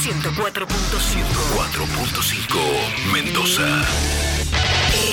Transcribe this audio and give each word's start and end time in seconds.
104.5. 0.00 0.64
4.5 1.54 2.56
Mendoza. 3.12 3.84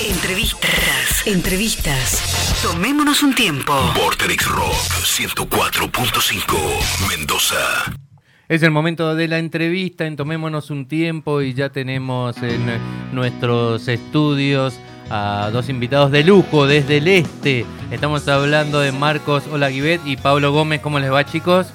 Entrevistas. 0.08 1.26
Entrevistas. 1.26 2.62
Tomémonos 2.62 3.22
un 3.22 3.34
tiempo. 3.34 3.74
Vorterix 3.94 4.46
Rock 4.46 4.72
104.5 4.72 7.06
Mendoza. 7.06 7.56
Es 8.48 8.62
el 8.62 8.70
momento 8.70 9.14
de 9.14 9.28
la 9.28 9.38
entrevista, 9.38 10.06
en 10.06 10.16
tomémonos 10.16 10.70
un 10.70 10.88
tiempo 10.88 11.42
y 11.42 11.52
ya 11.52 11.68
tenemos 11.68 12.42
en 12.42 12.80
nuestros 13.12 13.88
estudios 13.88 14.80
a 15.10 15.50
dos 15.52 15.68
invitados 15.68 16.10
de 16.12 16.24
lujo 16.24 16.66
desde 16.66 16.96
el 16.96 17.08
este. 17.08 17.66
Estamos 17.90 18.26
hablando 18.26 18.80
de 18.80 18.92
Marcos 18.92 19.46
Olaguibet 19.52 20.00
y 20.06 20.16
Pablo 20.16 20.50
Gómez. 20.50 20.80
¿Cómo 20.80 20.98
les 20.98 21.12
va, 21.12 21.26
chicos? 21.26 21.74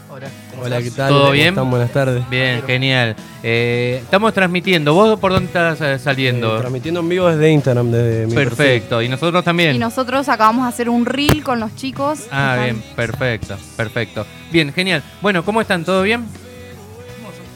Hola, 0.64 0.82
¿qué 0.82 0.92
tal? 0.92 1.10
¿Todo 1.10 1.20
¿Cómo 1.22 1.32
bien? 1.32 1.48
están? 1.50 1.70
Buenas 1.70 1.92
tardes. 1.92 2.30
Bien, 2.30 2.62
genial. 2.66 3.16
Eh, 3.44 4.00
estamos 4.02 4.34
transmitiendo. 4.34 4.94
¿Vos 4.94 5.20
por 5.20 5.34
dónde 5.34 5.48
estás 5.48 5.82
eh, 5.82 6.00
saliendo? 6.00 6.56
Eh, 6.56 6.60
transmitiendo 6.62 7.02
en 7.02 7.10
vivo 7.10 7.28
desde 7.30 7.52
Instagram, 7.52 7.92
desde 7.92 8.28
mi 8.28 8.34
Perfecto. 8.34 9.02
¿Y 9.02 9.10
nosotros 9.10 9.44
también? 9.44 9.76
Y 9.76 9.80
nosotros 9.80 10.30
acabamos 10.30 10.66
de 10.66 10.70
hacer 10.70 10.90
un 10.90 11.06
reel 11.06 11.44
con 11.44 11.60
los 11.60 11.76
chicos. 11.76 12.28
Ah, 12.32 12.54
Están- 12.56 12.64
bien, 12.64 12.84
perfecto, 12.96 13.58
perfecto. 13.76 14.26
Bien, 14.52 14.72
genial. 14.72 15.04
Bueno, 15.22 15.44
¿cómo 15.44 15.60
están? 15.60 15.84
¿Todo 15.84 16.02
bien? 16.04 16.26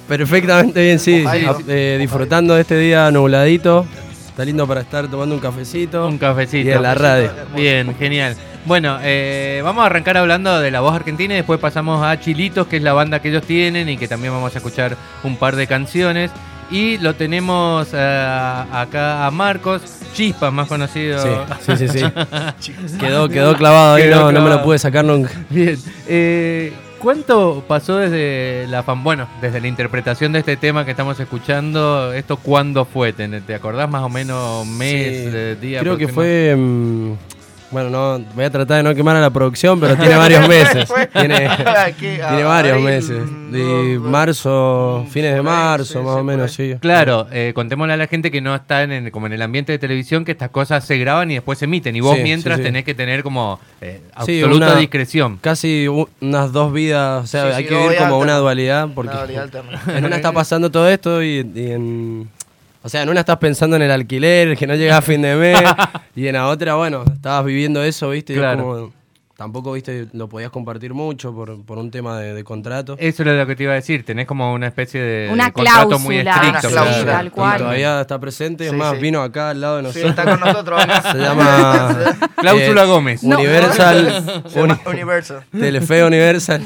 Perfectamente 0.08 0.82
bien, 0.82 1.00
sí. 1.00 1.22
Ojalá. 1.26 1.52
Ah, 1.52 1.58
eh, 1.68 1.98
disfrutando 2.00 2.56
de 2.56 2.62
este 2.62 2.78
día 2.78 3.10
nubladito. 3.12 3.86
Está 4.28 4.44
lindo 4.46 4.68
para 4.68 4.82
estar 4.82 5.08
tomando 5.08 5.34
un 5.34 5.42
cafecito. 5.42 6.08
Un 6.08 6.18
cafecito. 6.18 6.70
Y 6.70 6.72
en 6.74 6.82
la 6.84 6.94
radio. 6.94 7.32
Bien, 7.56 7.96
genial. 7.98 8.36
Bueno, 8.68 9.00
eh, 9.02 9.62
vamos 9.64 9.84
a 9.84 9.86
arrancar 9.86 10.18
hablando 10.18 10.60
de 10.60 10.72
la 10.72 10.82
voz 10.82 10.94
argentina 10.94 11.34
y 11.34 11.38
después 11.38 11.58
pasamos 11.58 12.04
a 12.06 12.20
Chilitos, 12.20 12.68
que 12.68 12.76
es 12.78 12.84
la 12.84 12.92
banda 12.92 13.22
que 13.22 13.30
ellos 13.30 13.44
tienen 13.44 13.88
y 13.88 13.96
que 13.96 14.10
también 14.10 14.34
vamos 14.34 14.54
a 14.54 14.58
escuchar 14.58 14.98
un 15.24 15.38
par 15.38 15.56
de 15.56 15.68
canciones. 15.68 16.32
Y 16.70 16.98
lo 16.98 17.16
tenemos 17.16 17.88
eh, 17.94 18.68
acá 18.74 19.26
a 19.26 19.32
Marcos, 19.32 19.82
Chispas, 20.14 20.52
más 20.52 20.68
conocido. 20.68 21.18
Sí, 21.62 21.78
sí, 21.78 21.88
sí. 21.88 22.00
sí. 22.60 22.74
quedó, 23.00 23.30
quedó 23.30 23.56
clavado 23.56 23.96
ahí, 23.96 24.04
Quedó 24.04 24.24
no, 24.24 24.32
no 24.34 24.42
me 24.42 24.50
lo 24.50 24.62
pude 24.62 24.78
sacar 24.78 25.06
nunca. 25.06 25.32
Bien. 25.50 25.78
eh, 26.06 26.74
¿Cuánto 27.00 27.64
pasó 27.70 27.96
desde 27.98 28.66
la 28.68 28.84
fam 28.84 29.02
bueno, 29.02 29.30
desde 29.40 29.62
la 29.62 29.68
interpretación 29.68 30.34
de 30.34 30.40
este 30.40 30.58
tema 30.58 30.84
que 30.84 30.92
estamos 30.92 31.18
escuchando? 31.22 32.12
¿Esto 32.12 32.36
cuándo 32.36 32.84
fue? 32.84 33.14
¿Te, 33.14 33.30
te 33.40 33.56
acordás 33.56 33.90
más 33.90 34.02
o 34.04 34.10
menos 34.10 34.66
mes, 34.68 35.24
Sí, 35.24 35.30
eh, 35.34 35.58
día? 35.62 35.80
Creo 35.80 35.96
que 35.96 36.10
fue. 36.10 36.54
mm, 36.58 37.14
bueno, 37.72 37.90
no, 37.90 38.24
voy 38.34 38.46
a 38.46 38.50
tratar 38.50 38.78
de 38.78 38.84
no 38.84 38.96
quemar 38.96 39.16
a 39.16 39.22
la 39.22 39.30
producción, 39.30 39.80
pero 39.80 39.96
tiene 39.98 40.16
varios 40.16 40.48
meses. 40.50 40.90
tiene, 41.14 41.50
tiene 42.00 42.44
varios 42.44 42.82
meses. 42.82 43.20
De 43.52 43.98
marzo, 44.02 45.06
fines 45.10 45.34
de 45.34 45.42
marzo, 45.42 46.04
más 46.04 46.16
o 46.18 46.24
menos, 46.24 46.52
sí. 46.52 46.76
Claro, 46.80 47.28
eh, 47.32 47.52
contémosle 47.56 47.94
a 47.94 47.98
la 47.98 48.08
gente 48.08 48.30
que 48.32 48.42
no 48.42 48.54
está 48.56 48.84
en 48.84 48.92
el- 48.92 49.12
como 49.12 49.28
en 49.28 49.34
el 49.34 49.42
ambiente 49.42 49.72
de 49.72 49.80
televisión 49.80 50.26
que 50.26 50.32
estas 50.34 50.50
cosas 50.50 50.86
se 50.86 50.98
graban 50.98 51.32
y 51.32 51.36
después 51.36 51.58
se 51.60 51.66
emiten. 51.66 51.96
Y 51.96 52.02
vos 52.02 52.16
Sí, 52.18 52.24
mientras 52.24 52.58
sí, 52.58 52.62
sí. 52.64 52.68
tenés 52.68 52.84
que 52.84 52.94
tener 52.94 53.24
como 53.24 53.60
eh, 53.82 54.02
Sí, 54.26 54.42
absoluta 54.42 54.68
una- 54.72 54.76
discreción. 54.76 55.38
Casi 55.42 55.88
unas 55.88 56.52
dos 56.52 56.74
vidas, 56.74 57.24
o 57.24 57.28
sea, 57.28 57.50
Sí, 57.52 57.58
hay 57.58 57.66
que 57.66 57.76
vivir 57.78 57.98
como 57.98 58.20
una 58.20 58.36
dualidad, 58.38 58.88
porque 58.94 59.12
Una 59.12 59.20
dualidad 59.20 59.50
en 59.96 60.06
una 60.06 60.16
está 60.18 60.32
pasando 60.32 60.70
todo 60.72 60.88
esto 60.90 61.24
y, 61.24 61.50
y 61.56 61.72
en... 61.72 62.30
O 62.88 62.90
sea, 62.90 63.02
en 63.04 63.10
una 63.10 63.20
estás 63.20 63.36
pensando 63.36 63.76
en 63.76 63.82
el 63.82 63.92
alquiler, 63.92 64.56
que 64.56 64.66
no 64.66 64.74
llega 64.74 64.96
a 64.96 65.02
fin 65.02 65.22
de 65.22 65.36
mes, 65.36 65.60
y 66.16 66.26
en 66.28 66.36
la 66.36 66.48
otra, 66.48 66.76
bueno, 66.76 67.04
estabas 67.14 67.44
viviendo 67.44 67.84
eso, 67.84 68.12
¿viste? 68.12 68.32
Y 68.32 68.38
como- 68.38 68.94
tampoco, 69.38 69.74
¿viste? 69.74 70.08
Lo 70.14 70.28
podías 70.28 70.50
compartir 70.50 70.94
mucho 70.94 71.34
por, 71.34 71.64
por 71.64 71.78
un 71.78 71.92
tema 71.92 72.20
de, 72.20 72.34
de 72.34 72.44
contrato. 72.44 72.96
Eso 73.00 73.22
era 73.24 73.34
lo 73.34 73.46
que 73.48 73.56
te 73.56 73.64
iba 73.64 73.72
a 73.74 73.76
decir. 73.76 74.04
Tenés 74.04 74.26
como 74.26 74.52
una 74.54 74.68
especie 74.68 75.00
de, 75.00 75.30
Una 75.32 75.46
de 75.46 75.52
contrato 75.54 76.00
muy 76.00 76.22
cláusula. 76.22 76.32
estricto. 76.48 76.68
Una 76.68 76.74
claro. 76.74 76.90
cláusula. 76.90 77.12
tal 77.14 77.32
cual. 77.32 77.56
Y 77.56 77.58
todavía 77.60 78.02
está 78.02 78.20
presente, 78.20 78.66
es 78.66 78.72
Sí, 78.72 78.76
más, 78.76 78.96
sí. 78.96 79.00
vino 79.02 79.22
acá 79.22 79.52
al 79.52 79.62
lado 79.62 79.78
de 79.78 79.92
Sí, 79.94 80.00
nosotros. 80.04 80.10
está 80.10 80.24
con 80.32 80.40
nosotros. 80.40 80.82
Se 81.12 81.18
llama... 81.20 82.18
Cláusula 82.38 82.84
eh, 82.84 82.88
Gómez. 82.88 83.24
Universal. 83.24 84.44
Uni- 84.56 84.80
Universal. 84.86 85.44
Telefe 85.52 86.04
Universal. 86.04 86.62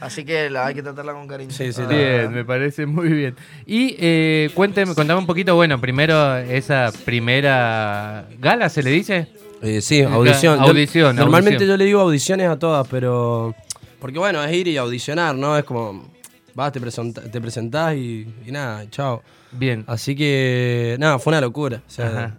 Así 0.00 0.24
que 0.24 0.48
la, 0.48 0.66
hay 0.66 0.74
que 0.74 0.82
tratarla 0.82 1.12
con 1.12 1.26
cariño. 1.28 1.50
Sí, 1.50 1.72
sí, 1.72 1.82
Ah, 1.84 1.88
Bien, 1.88 2.32
me 2.32 2.44
parece 2.44 2.86
muy 2.86 3.08
bien. 3.08 3.34
Y 3.66 3.96
eh, 3.98 4.50
cuénteme, 4.54 4.94
contame 4.94 5.18
un 5.18 5.26
poquito, 5.26 5.54
bueno, 5.56 5.80
primero 5.80 6.36
esa 6.38 6.90
primera 7.04 8.26
gala, 8.38 8.68
¿se 8.68 8.82
le 8.82 8.90
dice? 8.90 9.28
Eh, 9.62 9.80
sí, 9.80 10.02
audición. 10.02 10.54
Acá, 10.54 10.64
Yo- 10.64 10.70
audición, 10.72 11.16
Normalmente 11.16 11.56
audición. 11.56 11.70
yo 11.70 11.76
le 11.76 11.84
digo 11.84 12.00
audiciones 12.00 12.48
a 12.48 12.58
todas, 12.58 12.86
pero. 12.88 13.54
Porque 14.00 14.18
bueno, 14.18 14.42
es 14.42 14.52
ir 14.52 14.66
y 14.68 14.76
audicionar, 14.76 15.34
¿no? 15.34 15.56
Es 15.56 15.64
como. 15.64 16.10
Vas, 16.54 16.72
te, 16.72 16.80
presenta- 16.80 17.22
te 17.30 17.40
presentás 17.40 17.94
y, 17.94 18.26
y 18.46 18.50
nada, 18.52 18.84
chao. 18.90 19.22
Bien. 19.52 19.84
Así 19.86 20.14
que. 20.16 20.96
Nada, 20.98 21.18
fue 21.18 21.30
una 21.30 21.40
locura. 21.40 21.80
O 21.86 21.90
sea, 21.90 22.06
Ajá. 22.06 22.38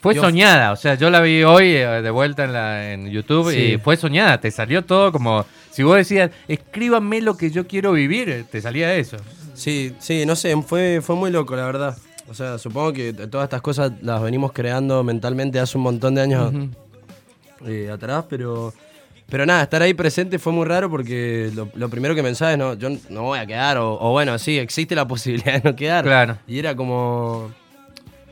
Fue 0.00 0.16
Yo- 0.16 0.20
soñada, 0.22 0.72
o 0.72 0.76
sea, 0.76 0.96
yo 0.96 1.10
la 1.10 1.20
vi 1.20 1.44
hoy 1.44 1.76
eh, 1.76 1.86
de 2.02 2.10
vuelta 2.10 2.42
en, 2.42 2.52
la, 2.52 2.92
en 2.92 3.08
YouTube 3.08 3.52
Sí. 3.52 3.74
y 3.74 3.78
fue 3.78 3.96
soñada, 3.96 4.40
te 4.40 4.50
salió 4.50 4.82
todo 4.84 5.12
como, 5.12 5.46
si 5.70 5.84
vos 5.84 5.94
decías, 5.96 6.32
escríbanme 6.48 7.20
lo 7.20 7.36
que 7.36 7.52
yo 7.52 7.68
quiero 7.68 7.92
vivir, 7.92 8.28
eh, 8.28 8.44
te 8.50 8.60
salía 8.60 8.96
eso. 8.96 9.16
Sí, 9.54 9.94
sí, 10.00 10.26
no 10.26 10.34
sé, 10.34 10.60
fue, 10.62 11.00
fue 11.04 11.14
muy 11.14 11.30
loco, 11.30 11.54
la 11.54 11.66
verdad. 11.66 11.96
O 12.32 12.34
sea, 12.34 12.56
supongo 12.56 12.94
que 12.94 13.12
todas 13.12 13.44
estas 13.44 13.60
cosas 13.60 13.92
las 14.00 14.22
venimos 14.22 14.52
creando 14.52 15.04
mentalmente 15.04 15.60
hace 15.60 15.76
un 15.76 15.84
montón 15.84 16.14
de 16.14 16.22
años 16.22 16.50
eh, 17.66 17.90
atrás, 17.92 18.24
pero. 18.26 18.72
Pero 19.28 19.44
nada, 19.44 19.64
estar 19.64 19.82
ahí 19.82 19.92
presente 19.92 20.38
fue 20.38 20.50
muy 20.50 20.64
raro 20.66 20.88
porque 20.88 21.50
lo, 21.54 21.68
lo 21.74 21.90
primero 21.90 22.14
que 22.14 22.22
pensaba 22.22 22.52
es, 22.52 22.58
no, 22.58 22.72
yo 22.72 22.88
no 23.10 23.24
voy 23.24 23.38
a 23.38 23.46
quedar, 23.46 23.76
o, 23.76 23.98
o 24.00 24.12
bueno, 24.12 24.38
sí, 24.38 24.58
existe 24.58 24.94
la 24.94 25.06
posibilidad 25.08 25.62
de 25.62 25.70
no 25.70 25.76
quedar. 25.76 26.04
Claro. 26.04 26.38
Y 26.46 26.58
era 26.58 26.74
como, 26.74 27.50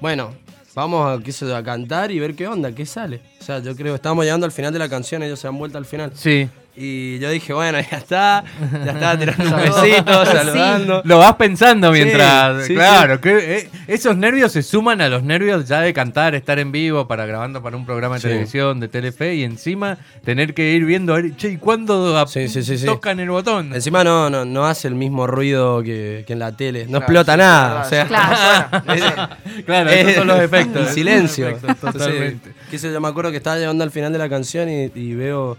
bueno, 0.00 0.32
vamos 0.74 1.20
a, 1.20 1.22
qué 1.22 1.30
sé 1.30 1.46
yo, 1.46 1.54
a 1.54 1.62
cantar 1.62 2.10
y 2.10 2.18
ver 2.18 2.34
qué 2.34 2.48
onda, 2.48 2.72
qué 2.72 2.86
sale. 2.86 3.20
O 3.38 3.44
sea, 3.44 3.58
yo 3.58 3.76
creo 3.76 3.92
que 3.92 3.96
estábamos 3.96 4.24
llegando 4.24 4.46
al 4.46 4.52
final 4.52 4.72
de 4.72 4.78
la 4.78 4.88
canción, 4.88 5.22
ellos 5.22 5.38
se 5.38 5.46
han 5.46 5.58
vuelto 5.58 5.76
al 5.76 5.84
final. 5.84 6.12
Sí. 6.14 6.48
Y 6.76 7.18
yo 7.18 7.28
dije, 7.30 7.52
bueno, 7.52 7.78
ya 7.80 7.96
está, 7.98 8.44
ya 8.84 8.92
estaba 8.92 9.18
tirando 9.18 9.44
un 9.44 9.56
besito, 9.62 10.24
saludando. 10.24 11.02
Lo 11.04 11.18
vas 11.18 11.34
pensando 11.34 11.90
mientras, 11.90 12.64
sí, 12.66 12.74
claro, 12.74 13.20
que 13.20 13.58
eh, 13.58 13.68
esos 13.88 14.16
nervios 14.16 14.52
se 14.52 14.62
suman 14.62 15.00
a 15.00 15.08
los 15.08 15.22
nervios 15.22 15.66
ya 15.68 15.80
de 15.80 15.92
cantar, 15.92 16.34
estar 16.34 16.58
en 16.58 16.70
vivo, 16.72 17.06
para 17.08 17.26
grabando 17.26 17.60
para 17.62 17.76
un 17.76 17.84
programa 17.84 18.14
de 18.14 18.20
Sí. 18.22 18.28
televisión, 18.28 18.80
de 18.80 18.88
Telefe, 18.88 19.34
y 19.34 19.42
encima 19.42 19.98
tener 20.24 20.54
que 20.54 20.70
ir 20.72 20.84
viendo, 20.86 21.12
a 21.12 21.20
ver, 21.20 21.36
che, 21.36 21.50
¿y 21.50 21.56
cuándo 21.56 22.16
ap- 22.16 22.28
Sí, 22.28 22.48
sí, 22.48 22.62
sí, 22.62 22.78
sí. 22.78 22.86
tocan 22.86 23.18
el 23.20 23.30
botón? 23.30 23.74
Encima 23.74 24.04
no, 24.04 24.30
no, 24.30 24.44
no 24.44 24.64
hace 24.66 24.86
el 24.88 24.94
mismo 24.94 25.26
ruido 25.26 25.82
que, 25.82 26.24
que 26.26 26.32
en 26.32 26.38
la 26.38 26.56
tele. 26.56 26.84
No 26.88 27.00
Claro, 27.00 27.04
explota 27.20 27.32
sí, 27.32 27.38
nada. 27.38 27.84
sí, 27.84 27.94
o 27.96 28.96
sea, 28.96 29.38
Claro. 29.66 29.90
esos 29.90 30.14
son 30.14 30.28
los 30.28 30.40
efectos. 30.40 30.88
El 30.88 30.94
silencio. 30.94 31.48
efectos, 31.48 31.76
totalmente. 31.92 32.28
Entonces, 32.48 32.52
qué 32.70 32.78
sé 32.78 32.92
yo, 32.92 33.00
me 33.00 33.08
acuerdo 33.08 33.30
que 33.32 33.38
estaba 33.38 33.58
llegando 33.58 33.82
al 33.84 33.90
final 33.90 34.12
de 34.12 34.18
la 34.18 34.28
canción 34.28 34.68
y, 34.70 34.90
y 34.94 35.14
veo 35.14 35.56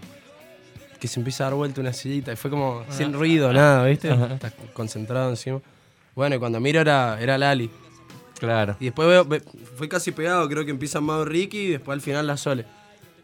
que 1.02 1.08
se 1.08 1.18
empieza 1.18 1.42
a 1.42 1.46
dar 1.48 1.54
vuelta 1.56 1.80
una 1.80 1.92
sillita. 1.92 2.32
Y 2.32 2.36
fue 2.36 2.48
como 2.48 2.84
sin 2.88 3.12
ruido, 3.12 3.52
nada, 3.52 3.84
¿viste? 3.86 4.08
Estás 4.12 4.52
concentrado 4.72 5.30
encima. 5.30 5.60
Bueno, 6.14 6.36
y 6.36 6.38
cuando 6.38 6.60
miro 6.60 6.80
era, 6.80 7.20
era 7.20 7.36
Lali. 7.36 7.68
Claro. 8.38 8.76
Y 8.78 8.84
después 8.84 9.08
veo, 9.08 9.24
ve- 9.24 9.42
fue 9.76 9.88
casi 9.88 10.12
pegado, 10.12 10.48
creo 10.48 10.64
que 10.64 10.70
empieza 10.70 10.98
Amado 10.98 11.24
Ricky 11.24 11.58
y 11.58 11.68
después 11.70 11.96
al 11.96 12.00
final 12.00 12.28
la 12.28 12.36
Sole. 12.36 12.64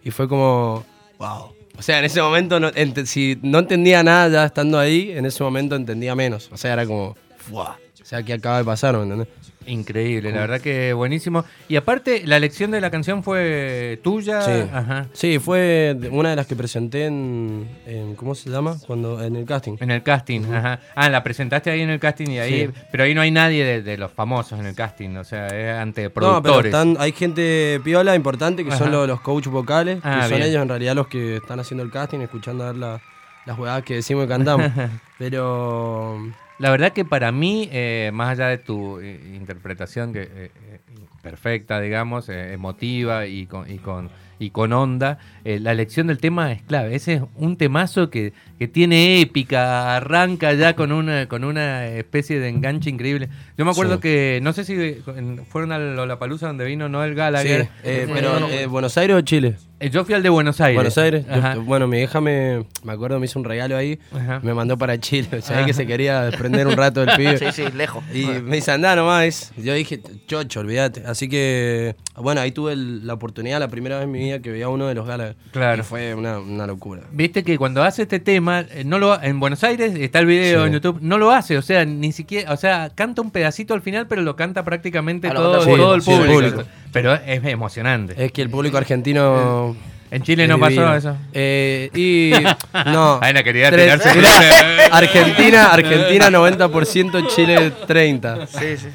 Y 0.02 0.10
fue 0.10 0.26
como, 0.28 0.84
wow. 1.18 1.54
O 1.78 1.82
sea, 1.82 2.00
en 2.00 2.06
ese 2.06 2.20
momento, 2.20 2.58
no, 2.58 2.70
si 3.04 3.38
no 3.42 3.60
entendía 3.60 4.02
nada 4.02 4.28
ya 4.28 4.44
estando 4.46 4.76
ahí, 4.76 5.12
en 5.12 5.24
ese 5.24 5.44
momento 5.44 5.76
entendía 5.76 6.16
menos. 6.16 6.50
O 6.50 6.56
sea, 6.56 6.72
era 6.72 6.84
como, 6.84 7.16
wow. 7.50 7.74
O 8.08 8.10
sea, 8.10 8.22
¿qué 8.22 8.32
acaba 8.32 8.56
de 8.56 8.64
pasar? 8.64 8.96
¿Me 8.96 9.02
entendés? 9.02 9.28
Increíble, 9.66 10.32
la 10.32 10.38
verdad 10.40 10.62
que 10.62 10.94
buenísimo. 10.94 11.44
Y 11.68 11.76
aparte, 11.76 12.22
la 12.24 12.38
elección 12.38 12.70
de 12.70 12.80
la 12.80 12.90
canción 12.90 13.22
fue 13.22 14.00
tuya. 14.02 14.40
Sí. 14.40 14.66
Ajá. 14.72 15.08
Sí, 15.12 15.38
fue 15.38 15.94
una 16.10 16.30
de 16.30 16.36
las 16.36 16.46
que 16.46 16.56
presenté 16.56 17.04
en, 17.04 17.68
en- 17.84 18.14
¿cómo 18.14 18.34
se 18.34 18.48
llama? 18.48 18.78
Cuando 18.86 19.22
en 19.22 19.36
el 19.36 19.44
casting. 19.44 19.76
En 19.80 19.90
el 19.90 20.02
casting, 20.02 20.40
ajá. 20.50 20.80
Ah, 20.94 21.10
la 21.10 21.22
presentaste 21.22 21.68
ahí 21.70 21.82
en 21.82 21.90
el 21.90 22.00
casting 22.00 22.28
y 22.30 22.38
ahí. 22.38 22.66
Sí. 22.68 22.72
Pero 22.90 23.04
ahí 23.04 23.12
no 23.12 23.20
hay 23.20 23.30
nadie 23.30 23.62
de, 23.62 23.82
de 23.82 23.98
los 23.98 24.10
famosos 24.10 24.58
en 24.58 24.64
el 24.64 24.74
casting, 24.74 25.16
o 25.16 25.24
sea, 25.24 25.48
es 25.48 25.76
ante 25.78 26.04
No, 26.04 26.10
pero 26.14 26.40
productores. 26.40 26.72
están, 26.72 26.96
hay 26.98 27.12
gente 27.12 27.78
piola 27.84 28.14
importante 28.16 28.64
que 28.64 28.70
Ajá. 28.70 28.78
son 28.78 28.90
los, 28.90 29.06
los 29.06 29.20
coach 29.20 29.48
vocales, 29.48 29.98
Ah, 30.02 30.20
que 30.22 30.28
son 30.30 30.38
bien. 30.38 30.48
ellos 30.50 30.62
en 30.62 30.68
realidad 30.70 30.94
los 30.94 31.08
que 31.08 31.36
están 31.36 31.60
haciendo 31.60 31.82
el 31.84 31.90
casting, 31.90 32.20
escuchando 32.20 32.64
a 32.64 32.68
ver 32.68 32.76
la- 32.76 33.00
las 33.44 33.54
jugadas 33.54 33.82
que 33.82 33.96
decimos 33.96 34.24
y 34.24 34.28
cantamos. 34.28 34.66
pero 35.18 36.22
La 36.58 36.70
verdad 36.70 36.92
que 36.92 37.04
para 37.04 37.30
mí, 37.30 37.68
eh, 37.72 38.10
más 38.12 38.30
allá 38.30 38.48
de 38.48 38.58
tu 38.58 38.98
eh, 39.00 39.20
interpretación 39.36 40.12
que 40.12 40.22
eh, 40.22 40.28
eh, 40.34 40.80
perfecta, 41.22 41.80
digamos, 41.80 42.28
eh, 42.28 42.52
emotiva 42.52 43.26
y 43.26 43.46
con, 43.46 43.70
y 43.70 43.78
con, 43.78 44.10
y 44.40 44.50
con 44.50 44.72
onda, 44.72 45.18
la 45.44 45.72
elección 45.72 46.06
del 46.08 46.18
tema 46.18 46.50
es 46.52 46.62
clave. 46.62 46.94
Ese 46.94 47.14
es 47.14 47.22
un 47.36 47.56
temazo 47.56 48.08
que, 48.10 48.32
que 48.58 48.66
tiene 48.68 49.20
épica, 49.20 49.96
arranca 49.96 50.52
ya 50.54 50.74
con 50.74 50.90
una, 50.92 51.26
con 51.28 51.44
una 51.44 51.86
especie 51.88 52.38
de 52.40 52.48
enganche 52.48 52.90
increíble. 52.90 53.28
Yo 53.56 53.64
me 53.64 53.70
acuerdo 53.72 53.94
Sí. 53.96 54.00
que, 54.02 54.40
no 54.42 54.52
sé 54.52 54.64
si 54.64 55.02
fueron 55.48 55.72
a 55.72 55.78
Lollapalooza 55.78 56.46
donde 56.48 56.64
vino 56.64 56.88
Noel 56.88 57.14
Gallagher. 57.14 57.68
pero 57.82 58.48
Buenos 58.68 58.96
Aires 58.98 59.16
o 59.16 59.20
Chile. 59.22 59.56
Eh, 59.80 59.90
Yo 59.90 60.04
fui 60.04 60.14
al 60.14 60.22
de 60.22 60.28
Buenos 60.28 60.60
Aires. 60.60 60.74
Buenos 60.74 60.98
Aires. 60.98 61.24
Yo- 61.54 61.62
bueno, 61.62 61.86
mi 61.86 62.00
hija 62.00 62.20
me, 62.20 62.64
me 62.82 62.92
acuerdo, 62.92 63.20
me 63.20 63.26
hizo 63.26 63.38
un 63.38 63.44
regalo 63.44 63.76
ahí. 63.76 63.98
Ajá. 64.12 64.40
Me 64.42 64.52
mandó 64.52 64.76
para 64.76 64.98
Chile. 64.98 65.40
Sabía 65.40 65.66
que 65.66 65.72
se 65.72 65.86
quería 65.86 66.22
desprender 66.22 66.66
un 66.66 66.76
rato 66.76 67.04
del 67.04 67.10
pibe. 67.16 67.38
Sí, 67.38 67.46
sí, 67.52 67.64
lejos. 67.74 68.02
Y 68.12 68.24
me 68.42 68.56
dice, 68.56 68.72
andá 68.72 68.96
nomás. 68.96 69.52
Yo 69.56 69.74
dije, 69.74 70.00
chocho, 70.26 70.60
olvídate. 70.60 71.04
Así 71.06 71.28
que, 71.28 71.94
bueno, 72.16 72.40
ahí 72.40 72.50
tuve 72.50 72.72
el- 72.72 73.06
la 73.06 73.14
oportunidad, 73.14 73.60
la 73.60 73.68
primera 73.68 73.96
vez 73.96 74.04
en 74.06 74.10
mi 74.10 74.18
vida 74.18 74.40
que 74.40 74.50
veía 74.50 74.68
uno 74.68 74.86
de 74.88 74.94
los 74.94 75.06
galas. 75.06 75.36
Claro. 75.52 75.80
Y 75.80 75.84
fue 75.84 76.14
una, 76.14 76.38
una 76.40 76.66
locura. 76.66 77.02
Viste 77.12 77.44
que 77.44 77.56
cuando 77.56 77.82
hace 77.84 78.02
este 78.02 78.18
tema, 78.18 78.60
eh, 78.72 78.82
no 78.84 78.98
lo 78.98 79.22
en 79.22 79.38
Buenos 79.38 79.62
Aires 79.62 79.94
está 79.94 80.18
el 80.18 80.26
video 80.26 80.62
Sí. 80.62 80.66
en 80.66 80.72
YouTube, 80.72 80.98
no 81.02 81.18
lo 81.18 81.30
hace, 81.30 81.56
o 81.56 81.62
sea, 81.62 81.84
ni 81.84 82.10
siquiera, 82.12 82.52
o 82.52 82.56
sea, 82.56 82.90
canta 82.94 83.22
un 83.22 83.30
pedacito 83.30 83.74
al 83.74 83.82
final, 83.82 84.06
pero 84.08 84.22
lo 84.22 84.34
canta 84.34 84.64
prácticamente 84.64 85.28
Ah, 85.28 85.34
todo, 85.34 85.62
sí, 85.62 85.70
el 85.70 86.02
público. 86.02 86.64
Pero 86.92 87.14
es 87.14 87.44
emocionante. 87.44 88.14
Es 88.24 88.32
que 88.32 88.42
el 88.42 88.50
público 88.50 88.76
argentino. 88.78 89.76
en 90.10 90.22
Chile 90.22 90.44
es 90.44 90.48
no 90.48 90.58
pasó 90.58 90.94
eso. 90.94 91.16
Eh, 91.32 91.90
y. 91.94 92.32
No. 92.90 93.20
Quería 93.20 93.70
Tres- 93.70 94.00
tirarse. 94.00 94.14
Mirá, 94.18 94.96
Argentina, 94.96 95.72
Argentina 95.72 96.30
90%, 96.30 97.26
Chile 97.34 97.72
30%. 97.86 98.46
Sí, 98.46 98.76
sí. 98.76 98.88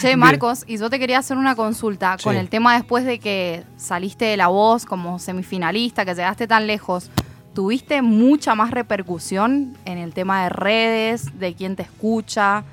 Che, 0.00 0.16
Marcos, 0.16 0.64
y 0.66 0.76
yo 0.76 0.90
te 0.90 0.98
quería 0.98 1.18
hacer 1.18 1.36
una 1.36 1.54
consulta 1.54 2.16
con 2.22 2.34
el 2.34 2.48
tema 2.48 2.74
después 2.74 3.04
de 3.04 3.20
que 3.20 3.62
saliste 3.76 4.24
de 4.24 4.36
la 4.36 4.48
voz 4.48 4.84
como 4.84 5.18
semifinalista, 5.20 6.04
que 6.04 6.14
llegaste 6.14 6.46
tan 6.48 6.66
lejos. 6.66 7.10
¿Tuviste 7.54 8.02
mucha 8.02 8.54
más 8.54 8.70
repercusión 8.72 9.76
en 9.84 9.98
el 9.98 10.14
tema 10.14 10.42
de 10.44 10.48
redes, 10.48 11.38
de 11.38 11.54
quién 11.54 11.76
te 11.76 11.82
escucha? 11.82 12.64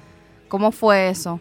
¿Cómo 0.47 0.71
fue 0.71 1.09
eso? 1.09 1.39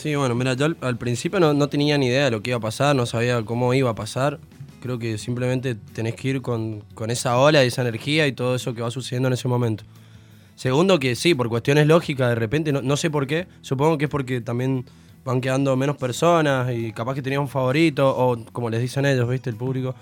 Sí, 0.00 0.14
bueno, 0.14 0.34
mira, 0.34 0.54
yo 0.54 0.64
al, 0.64 0.78
al 0.80 0.96
principio 0.96 1.40
no, 1.40 1.52
no 1.52 1.68
tenía 1.68 1.98
ni 1.98 2.06
idea 2.06 2.24
de 2.24 2.30
lo 2.30 2.42
que 2.42 2.48
iba 2.48 2.56
a 2.56 2.60
pasar, 2.60 2.96
no 2.96 3.04
sabía 3.04 3.42
cómo 3.44 3.74
iba 3.74 3.90
a 3.90 3.94
pasar. 3.94 4.40
Creo 4.80 4.98
que 4.98 5.18
simplemente 5.18 5.74
tenés 5.74 6.14
que 6.14 6.28
ir 6.28 6.40
con, 6.40 6.80
con 6.94 7.10
esa 7.10 7.36
ola 7.36 7.62
y 7.62 7.66
esa 7.66 7.82
energía 7.82 8.26
y 8.26 8.32
todo 8.32 8.54
eso 8.54 8.72
que 8.72 8.80
va 8.80 8.90
sucediendo 8.90 9.26
en 9.26 9.34
ese 9.34 9.46
momento. 9.46 9.84
Segundo, 10.54 10.98
que 10.98 11.14
sí, 11.16 11.34
por 11.34 11.50
cuestiones 11.50 11.86
lógicas, 11.86 12.30
de 12.30 12.34
repente, 12.34 12.72
no, 12.72 12.80
no 12.80 12.96
sé 12.96 13.10
por 13.10 13.26
qué, 13.26 13.46
supongo 13.60 13.98
que 13.98 14.06
es 14.06 14.10
porque 14.10 14.40
también 14.40 14.86
van 15.22 15.42
quedando 15.42 15.76
menos 15.76 15.98
personas 15.98 16.72
y 16.72 16.92
capaz 16.92 17.14
que 17.14 17.20
tenías 17.20 17.42
un 17.42 17.48
favorito, 17.48 18.08
o 18.08 18.42
como 18.52 18.70
les 18.70 18.80
dicen 18.80 19.04
ellos, 19.04 19.28
¿viste? 19.28 19.50
El 19.50 19.56
público. 19.56 19.94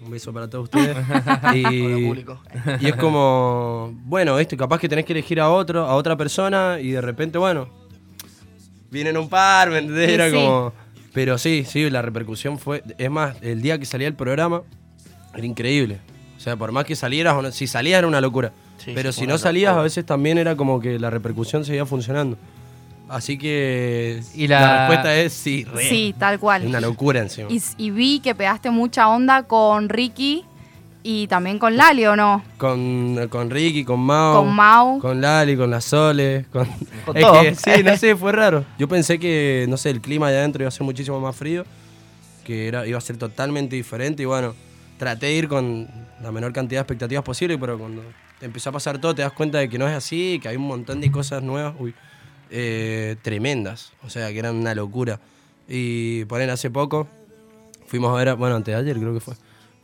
Un 0.00 0.12
beso 0.12 0.32
para 0.32 0.48
todos 0.48 0.66
ustedes. 0.66 0.96
y, 1.56 1.66
y 2.80 2.86
es 2.86 2.94
como, 2.94 3.92
bueno, 4.04 4.36
¿viste? 4.36 4.56
Capaz 4.56 4.78
que 4.78 4.88
tenés 4.88 5.04
que 5.04 5.12
elegir 5.12 5.40
a 5.40 5.50
otro, 5.50 5.86
a 5.86 5.96
otra 5.96 6.16
persona 6.16 6.78
y 6.80 6.92
de 6.92 7.00
repente, 7.00 7.36
bueno, 7.36 7.77
vienen 8.90 9.16
un 9.16 9.28
par, 9.28 9.70
¿me 9.70 9.78
entendés? 9.78 10.10
Era 10.10 10.28
sí. 10.28 10.34
como... 10.34 10.72
Pero 11.12 11.38
sí, 11.38 11.64
sí, 11.66 11.88
la 11.90 12.02
repercusión 12.02 12.58
fue... 12.58 12.82
Es 12.98 13.10
más, 13.10 13.36
el 13.42 13.62
día 13.62 13.78
que 13.78 13.86
salía 13.86 14.06
el 14.08 14.14
programa 14.14 14.62
era 15.34 15.46
increíble. 15.46 15.98
O 16.36 16.40
sea, 16.40 16.56
por 16.56 16.70
más 16.72 16.84
que 16.84 16.94
salieras 16.96 17.34
o 17.34 17.42
no... 17.42 17.50
Si 17.50 17.66
salías 17.66 17.98
era 17.98 18.06
una 18.06 18.20
locura. 18.20 18.52
Sí, 18.76 18.92
pero 18.94 19.10
si 19.12 19.26
no 19.26 19.38
salías, 19.38 19.70
locura. 19.70 19.80
a 19.80 19.84
veces 19.84 20.06
también 20.06 20.38
era 20.38 20.54
como 20.56 20.80
que 20.80 20.98
la 20.98 21.10
repercusión 21.10 21.64
seguía 21.64 21.86
funcionando. 21.86 22.36
Así 23.08 23.38
que... 23.38 24.22
Y 24.34 24.46
la- 24.46 24.86
respuesta 24.86 25.16
es 25.16 25.32
sí, 25.32 25.64
re. 25.64 25.88
Sí, 25.88 26.14
tal 26.18 26.38
cual. 26.38 26.66
Una 26.66 26.80
locura 26.80 27.20
encima. 27.20 27.48
Y, 27.50 27.60
y 27.78 27.90
vi 27.90 28.20
que 28.20 28.34
pegaste 28.34 28.70
mucha 28.70 29.08
onda 29.08 29.44
con 29.44 29.88
Ricky 29.88 30.44
y 31.10 31.26
también 31.26 31.58
con 31.58 31.74
Lali, 31.74 32.04
¿o 32.04 32.14
no? 32.16 32.44
Con, 32.58 33.28
con 33.30 33.48
Ricky, 33.48 33.82
con 33.82 33.98
Mao. 34.00 34.42
Con 34.44 34.54
Mau. 34.54 34.98
Con 34.98 35.22
Lali, 35.22 35.56
con 35.56 35.70
la 35.70 35.80
Sole. 35.80 36.44
Con, 36.52 36.66
Con 37.06 37.16
es 37.16 37.22
todo. 37.22 37.40
que, 37.40 37.54
sí, 37.54 37.82
no 37.82 37.96
sé, 37.96 38.14
fue 38.14 38.30
raro. 38.32 38.66
Yo 38.78 38.88
pensé 38.88 39.18
que, 39.18 39.64
no 39.70 39.78
sé, 39.78 39.88
el 39.88 40.02
clima 40.02 40.26
allá 40.26 40.40
adentro 40.40 40.62
iba 40.62 40.68
a 40.68 40.70
ser 40.70 40.82
muchísimo 40.82 41.18
más 41.18 41.34
frío. 41.34 41.64
Que 42.44 42.68
era, 42.68 42.86
iba 42.86 42.98
a 42.98 43.00
ser 43.00 43.16
totalmente 43.16 43.74
diferente. 43.74 44.22
Y 44.22 44.26
bueno, 44.26 44.54
traté 44.98 45.26
de 45.26 45.32
ir 45.32 45.48
con 45.48 45.88
la 46.22 46.30
menor 46.30 46.52
cantidad 46.52 46.80
de 46.80 46.82
expectativas 46.82 47.24
posible. 47.24 47.56
Pero 47.56 47.78
cuando 47.78 48.02
te 48.38 48.44
empezó 48.44 48.68
a 48.68 48.72
pasar 48.74 48.98
todo, 48.98 49.14
te 49.14 49.22
das 49.22 49.32
cuenta 49.32 49.56
de 49.56 49.70
que 49.70 49.78
no 49.78 49.88
es 49.88 49.94
así. 49.94 50.38
Que 50.42 50.48
hay 50.48 50.56
un 50.56 50.66
montón 50.66 51.00
de 51.00 51.10
cosas 51.10 51.42
nuevas. 51.42 51.74
Uy, 51.78 51.94
eh, 52.50 53.16
tremendas. 53.22 53.92
O 54.04 54.10
sea, 54.10 54.30
que 54.30 54.38
eran 54.38 54.56
una 54.56 54.74
locura. 54.74 55.20
Y 55.66 56.26
ponen 56.26 56.50
hace 56.50 56.70
poco. 56.70 57.08
Fuimos 57.86 58.10
a 58.12 58.16
ver, 58.18 58.28
a- 58.28 58.34
bueno, 58.34 58.56
antes 58.56 58.74
de 58.74 58.78
ayer 58.78 58.98
creo 58.98 59.14
que 59.14 59.20
fue. 59.20 59.32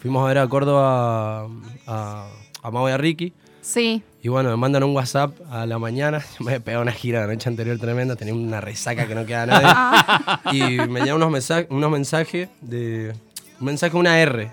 Fuimos 0.04 0.22
a 0.22 0.28
ver 0.28 0.36
a 0.36 0.46
Córdoba 0.48 1.40
a, 1.40 1.48
a, 1.86 2.28
a 2.62 2.70
Mau 2.70 2.86
y 2.86 2.92
a 2.92 2.98
Ricky. 2.98 3.32
Sí. 3.62 4.02
Y 4.20 4.28
bueno, 4.28 4.50
me 4.50 4.56
mandan 4.58 4.84
un 4.84 4.94
WhatsApp 4.94 5.34
a 5.50 5.64
la 5.64 5.78
mañana. 5.78 6.18
Yo 6.18 6.24
me 6.44 6.50
había 6.50 6.62
pegado 6.62 6.82
una 6.82 6.92
gira 6.92 7.22
la 7.22 7.32
noche 7.32 7.48
anterior 7.48 7.78
tremenda, 7.78 8.14
tenía 8.14 8.34
una 8.34 8.60
resaca 8.60 9.06
que 9.06 9.14
no 9.14 9.24
queda 9.24 9.46
nadie. 9.46 10.52
y 10.52 10.76
me 10.90 11.00
llegan 11.00 11.16
unos, 11.16 11.30
mensajes 11.30 11.68
unos 11.70 11.90
mensajes 11.90 12.50
de. 12.60 13.14
Un 13.58 13.64
mensaje, 13.64 13.96
una 13.96 14.20
R. 14.20 14.50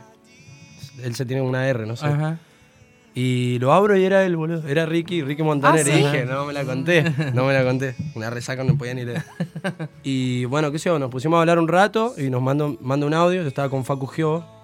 Él 1.03 1.15
se 1.15 1.25
tiene 1.25 1.41
una 1.41 1.67
R, 1.67 1.85
no 1.85 1.97
sé. 1.97 2.05
Ajá. 2.05 2.39
Y 3.13 3.59
lo 3.59 3.73
abro 3.73 3.97
y 3.97 4.05
era 4.05 4.23
él, 4.23 4.37
boludo. 4.37 4.65
Era 4.69 4.85
Ricky, 4.85 5.21
Ricky 5.21 5.43
Montaner. 5.43 5.85
Ah, 5.85 5.89
y 5.89 5.97
dije, 5.97 6.23
no 6.23 6.45
me 6.45 6.53
la 6.53 6.63
conté. 6.63 7.03
No 7.33 7.43
me 7.43 7.51
la 7.51 7.65
conté. 7.65 7.93
Una 8.15 8.29
resaca 8.29 8.63
no 8.63 8.77
podía 8.77 8.93
ni 8.93 9.03
leer. 9.03 9.25
Y 10.01 10.45
bueno, 10.45 10.71
qué 10.71 10.79
sé 10.79 10.87
yo, 10.87 10.97
nos 10.97 11.11
pusimos 11.11 11.35
a 11.35 11.41
hablar 11.41 11.59
un 11.59 11.67
rato 11.67 12.13
y 12.17 12.29
nos 12.29 12.41
mandó, 12.41 12.77
mandó 12.79 13.05
un 13.05 13.13
audio. 13.13 13.41
Yo 13.41 13.49
estaba 13.49 13.67
con 13.67 13.83
Facu 13.83 14.07
Gio. 14.07 14.60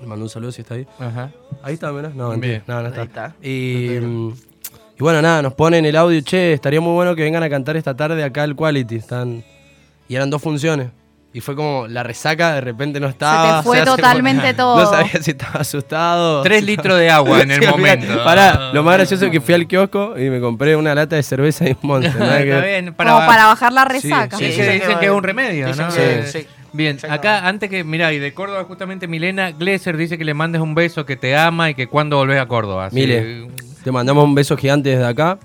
Le 0.00 0.06
mando 0.06 0.24
un 0.24 0.28
saludo 0.30 0.52
si 0.52 0.62
está 0.62 0.74
ahí. 0.74 0.86
Ajá. 0.98 1.30
Ahí 1.62 1.74
está, 1.74 1.90
mira. 1.92 2.10
No, 2.14 2.30
mentira. 2.30 2.62
No, 2.66 2.82
no 2.82 2.88
está. 2.88 3.00
Ahí 3.00 3.06
está. 3.06 3.34
Y, 3.42 3.96
y 3.96 5.00
bueno, 5.00 5.22
nada, 5.22 5.42
nos 5.42 5.54
ponen 5.54 5.84
el 5.86 5.96
audio, 5.96 6.20
che, 6.20 6.52
estaría 6.52 6.80
muy 6.80 6.92
bueno 6.94 7.14
que 7.14 7.22
vengan 7.22 7.42
a 7.42 7.50
cantar 7.50 7.76
esta 7.76 7.94
tarde 7.96 8.22
acá 8.22 8.42
al 8.42 8.54
Quality. 8.54 8.96
Están... 8.96 9.44
Y 10.08 10.14
eran 10.14 10.30
dos 10.30 10.40
funciones. 10.42 10.88
Y 11.32 11.40
fue 11.40 11.54
como 11.54 11.86
la 11.86 12.02
resaca, 12.02 12.54
de 12.54 12.62
repente 12.62 12.98
no 12.98 13.08
estaba. 13.08 13.62
fue 13.62 13.80
se 13.80 13.84
totalmente 13.84 14.54
todo. 14.54 14.78
No 14.82 14.88
sabía 14.90 15.20
si 15.20 15.32
estaba 15.32 15.60
asustado. 15.60 16.40
Tres 16.42 16.60
si 16.60 16.66
litros 16.66 16.98
de 16.98 17.10
agua 17.10 17.42
en 17.42 17.50
el 17.52 17.60
Sí, 17.62 17.66
momento. 17.68 18.24
Pará, 18.24 18.70
lo 18.72 18.82
más 18.82 18.94
gracioso 18.96 19.26
es 19.26 19.30
que 19.30 19.40
fui 19.42 19.52
al 19.52 19.66
kiosco 19.66 20.18
y 20.18 20.30
me 20.30 20.40
compré 20.40 20.76
una 20.76 20.94
lata 20.94 21.16
de 21.16 21.22
cerveza 21.22 21.68
y 21.68 21.72
un 21.72 21.78
monte. 21.82 22.08
Está 22.08 22.38
bien, 22.38 22.86
como 22.86 22.94
para 23.26 23.46
bajar 23.48 23.70
la 23.72 23.84
resaca. 23.84 24.38
Sí, 24.38 24.46
Sí, 24.46 24.52
sí, 24.52 24.62
sí, 24.62 24.70
dicen 24.70 24.92
sí, 24.92 24.96
que 24.98 25.06
es 25.06 25.12
un 25.12 25.22
remedio, 25.22 25.74
¿no? 25.74 25.90
sí. 25.90 26.46
Bien, 26.76 26.98
acá 27.08 27.46
antes 27.48 27.70
que, 27.70 27.82
mirá, 27.84 28.12
y 28.12 28.18
de 28.18 28.32
Córdoba 28.34 28.64
justamente 28.64 29.08
Milena 29.08 29.50
Glesser 29.52 29.96
dice 29.96 30.18
que 30.18 30.24
le 30.24 30.34
mandes 30.34 30.60
un 30.60 30.74
beso, 30.74 31.06
que 31.06 31.16
te 31.16 31.34
ama 31.36 31.70
y 31.70 31.74
que 31.74 31.86
cuando 31.86 32.16
volvés 32.18 32.38
a 32.40 32.46
Córdoba. 32.46 32.86
Así, 32.86 32.96
Mile, 32.96 33.48
te 33.82 33.90
mandamos 33.92 34.24
un 34.24 34.34
beso 34.34 34.56
gigante 34.56 34.90
desde 34.90 35.04
acá. 35.06 35.38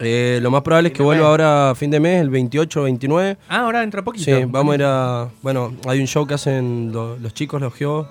Eh, 0.00 0.40
lo 0.42 0.50
más 0.50 0.62
probable 0.62 0.88
es 0.88 0.94
que 0.94 1.02
vuelva 1.04 1.26
ahora 1.28 1.70
a 1.70 1.74
fin 1.76 1.90
de 1.90 2.00
mes, 2.00 2.20
el 2.20 2.30
28 2.30 2.80
o 2.80 2.84
29. 2.84 3.36
Ah, 3.48 3.60
ahora 3.60 3.80
dentro 3.80 4.00
de 4.00 4.04
poquito. 4.04 4.24
Sí, 4.24 4.44
vamos 4.48 4.72
a 4.72 4.74
ir 4.76 4.82
a. 4.84 5.28
Bueno, 5.42 5.72
hay 5.86 6.00
un 6.00 6.06
show 6.08 6.26
que 6.26 6.34
hacen 6.34 6.90
lo- 6.92 7.16
los 7.18 7.32
chicos, 7.34 7.60
los 7.60 7.72
geos. 7.74 8.06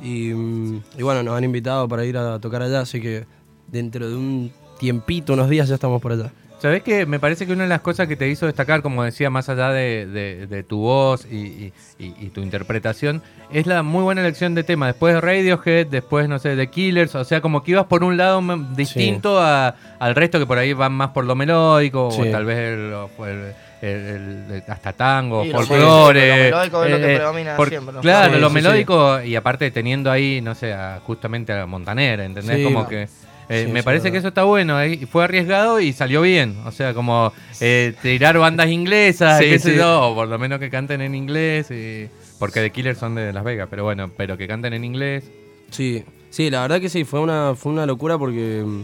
Y, 0.00 0.30
y 0.30 1.02
bueno, 1.02 1.22
nos 1.24 1.36
han 1.36 1.42
invitado 1.42 1.88
para 1.88 2.04
ir 2.04 2.16
a 2.16 2.38
tocar 2.38 2.62
allá, 2.62 2.80
así 2.82 3.00
que 3.00 3.24
dentro 3.66 4.08
de 4.08 4.14
un 4.14 4.52
tiempito, 4.78 5.32
unos 5.32 5.48
días, 5.50 5.68
ya 5.68 5.74
estamos 5.74 6.00
por 6.00 6.12
allá. 6.12 6.30
Sabés 6.60 6.82
que 6.82 7.06
me 7.06 7.20
parece 7.20 7.46
que 7.46 7.52
una 7.52 7.62
de 7.62 7.68
las 7.68 7.82
cosas 7.82 8.08
que 8.08 8.16
te 8.16 8.28
hizo 8.28 8.46
destacar, 8.46 8.82
como 8.82 9.04
decía, 9.04 9.30
más 9.30 9.48
allá 9.48 9.70
de, 9.70 10.06
de- 10.06 10.46
de 10.48 10.62
tu 10.64 10.78
voz 10.80 11.24
y, 11.30 11.36
y- 11.36 11.72
y- 12.00 12.14
y 12.18 12.28
tu 12.30 12.40
interpretación, 12.40 13.22
es 13.52 13.66
la 13.68 13.84
muy 13.84 14.02
buena 14.02 14.22
elección 14.22 14.56
de 14.56 14.64
tema. 14.64 14.88
Después 14.88 15.14
de 15.14 15.20
Radiohead, 15.20 15.86
después, 15.86 16.28
no 16.28 16.40
sé, 16.40 16.56
de 16.56 16.66
Killers, 16.68 17.14
o 17.14 17.22
sea, 17.24 17.40
como 17.40 17.62
que 17.62 17.70
ibas 17.72 17.86
por 17.86 18.02
un 18.02 18.16
lado 18.16 18.42
distinto 18.74 19.38
a- 19.40 19.76
al 20.00 20.14
resto 20.16 20.40
que 20.40 20.46
por 20.46 20.58
ahí 20.58 20.72
van 20.72 20.92
más 20.94 21.10
por 21.10 21.24
lo 21.24 21.36
melódico, 21.36 22.10
Sí. 22.10 22.22
o 22.22 22.30
tal 22.32 22.44
vez 22.44 22.58
el, 22.58 22.92
o 22.92 23.08
el- 23.26 23.52
el- 23.80 24.44
el- 24.50 24.62
hasta 24.66 24.92
tango, 24.92 25.44
Sí, 25.44 25.50
lo 25.50 25.58
folclore. 25.62 26.20
melódico, 26.50 26.78
lo 26.78 26.82
melódico 26.82 26.84
es 26.84 26.90
lo 26.90 26.96
que 26.98 27.12
eh, 27.12 27.16
predomina 27.18 27.56
por- 27.56 27.68
siempre, 27.68 27.94
¿no? 27.94 28.00
Claro, 28.00 28.34
Sí, 28.34 28.40
lo 28.40 28.48
sí, 28.48 28.54
melódico 28.54 29.22
y 29.22 29.36
aparte 29.36 29.70
teniendo 29.70 30.10
ahí, 30.10 30.40
no 30.42 30.56
sé, 30.56 30.72
a- 30.72 30.98
justamente 31.06 31.52
a 31.52 31.66
Montaner, 31.66 32.18
¿entendés? 32.18 32.56
Sí, 32.56 32.64
como 32.64 32.82
no. 32.82 32.88
que... 32.88 33.08
eh, 33.48 33.64
Sí, 33.66 33.72
me 33.72 33.82
parece 33.82 34.10
que 34.12 34.18
eso 34.18 34.28
está 34.28 34.42
bueno, 34.44 34.80
eh, 34.80 35.06
fue 35.10 35.24
arriesgado 35.24 35.80
y 35.80 35.92
salió 35.92 36.22
bien. 36.22 36.56
O 36.66 36.70
sea, 36.72 36.94
como 36.94 37.32
eh, 37.60 37.94
tirar 38.02 38.38
bandas 38.38 38.68
inglesas, 38.68 39.38
Sí, 39.38 39.44
qué 39.50 39.58
sé 39.58 39.72
sí. 39.72 39.76
yo, 39.78 40.08
o 40.10 40.14
por 40.14 40.28
lo 40.28 40.38
menos 40.38 40.58
que 40.58 40.70
canten 40.70 41.00
en 41.00 41.14
inglés, 41.14 41.70
y- 41.70 42.08
porque 42.38 42.60
The 42.60 42.70
Killers 42.70 42.98
son 42.98 43.14
de 43.14 43.32
Las 43.32 43.42
Vegas, 43.44 43.66
pero 43.70 43.84
bueno, 43.84 44.10
pero 44.16 44.36
que 44.36 44.46
canten 44.46 44.72
en 44.74 44.84
inglés. 44.84 45.24
Sí, 45.70 46.04
sí, 46.30 46.50
la 46.50 46.62
verdad 46.62 46.80
que 46.80 46.88
sí, 46.88 47.04
fue 47.04 47.20
una, 47.20 47.54
fue 47.56 47.72
una 47.72 47.84
locura 47.84 48.16
porque 48.16 48.62
mm, 48.64 48.82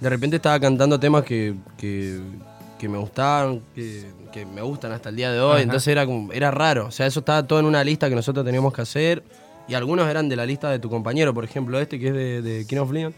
de 0.00 0.10
repente 0.10 0.36
estaba 0.36 0.60
cantando 0.60 1.00
temas 1.00 1.24
que, 1.24 1.54
que, 1.78 2.18
que 2.78 2.88
me 2.88 2.98
gustaban, 2.98 3.62
que, 3.74 4.04
que 4.32 4.44
me 4.44 4.60
gustan 4.60 4.92
hasta 4.92 5.08
el 5.08 5.16
día 5.16 5.32
de 5.32 5.40
hoy, 5.40 5.54
Ajá. 5.54 5.62
entonces 5.62 5.88
era, 5.88 6.04
como, 6.04 6.32
era 6.32 6.50
raro, 6.50 6.86
o 6.86 6.90
sea, 6.90 7.06
eso 7.06 7.20
estaba 7.20 7.46
todo 7.46 7.58
en 7.60 7.64
una 7.66 7.82
lista 7.82 8.08
que 8.08 8.14
nosotros 8.14 8.44
teníamos 8.44 8.72
que 8.74 8.82
hacer 8.82 9.22
y 9.66 9.72
algunos 9.74 10.06
eran 10.08 10.28
de 10.28 10.36
la 10.36 10.44
lista 10.44 10.70
de 10.70 10.78
tu 10.78 10.90
compañero, 10.90 11.32
por 11.32 11.44
ejemplo, 11.44 11.80
este 11.80 11.98
que 11.98 12.08
es 12.08 12.12
de, 12.14 12.42
de 12.42 12.66
King 12.66 12.76
of 12.78 12.92
Leon, 12.92 13.14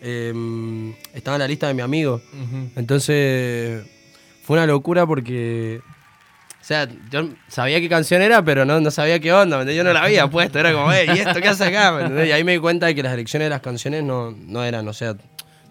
eh, 0.00 0.94
estaba 1.14 1.36
en 1.36 1.40
la 1.40 1.48
lista 1.48 1.66
de 1.68 1.74
mi 1.74 1.82
amigo, 1.82 2.20
entonces 2.76 3.84
fue 4.42 4.56
una 4.56 4.66
locura 4.66 5.06
porque... 5.06 5.80
O 6.60 6.64
sea, 6.68 6.86
yo 7.10 7.30
sabía 7.48 7.80
qué 7.80 7.88
canción 7.88 8.20
era, 8.20 8.44
pero 8.44 8.66
no, 8.66 8.78
no 8.78 8.90
sabía 8.90 9.18
qué 9.20 9.32
onda. 9.32 9.64
Yo 9.72 9.84
no 9.84 9.92
la 9.94 10.02
había 10.02 10.26
puesto, 10.30 10.58
era 10.58 10.70
como, 10.72 10.92
"Eh, 10.92 11.06
¿y 11.06 11.18
esto 11.18 11.40
qué 11.40 11.48
hace 11.48 11.64
acá? 11.64 12.26
Y 12.26 12.30
ahí 12.30 12.44
me 12.44 12.52
di 12.52 12.58
cuenta 12.58 12.84
de 12.86 12.94
que 12.94 13.02
las 13.02 13.14
elecciones 13.14 13.46
de 13.46 13.50
las 13.50 13.62
canciones 13.62 14.02
no, 14.04 14.32
no 14.32 14.62
eran, 14.62 14.86
o 14.86 14.92
sea, 14.92 15.14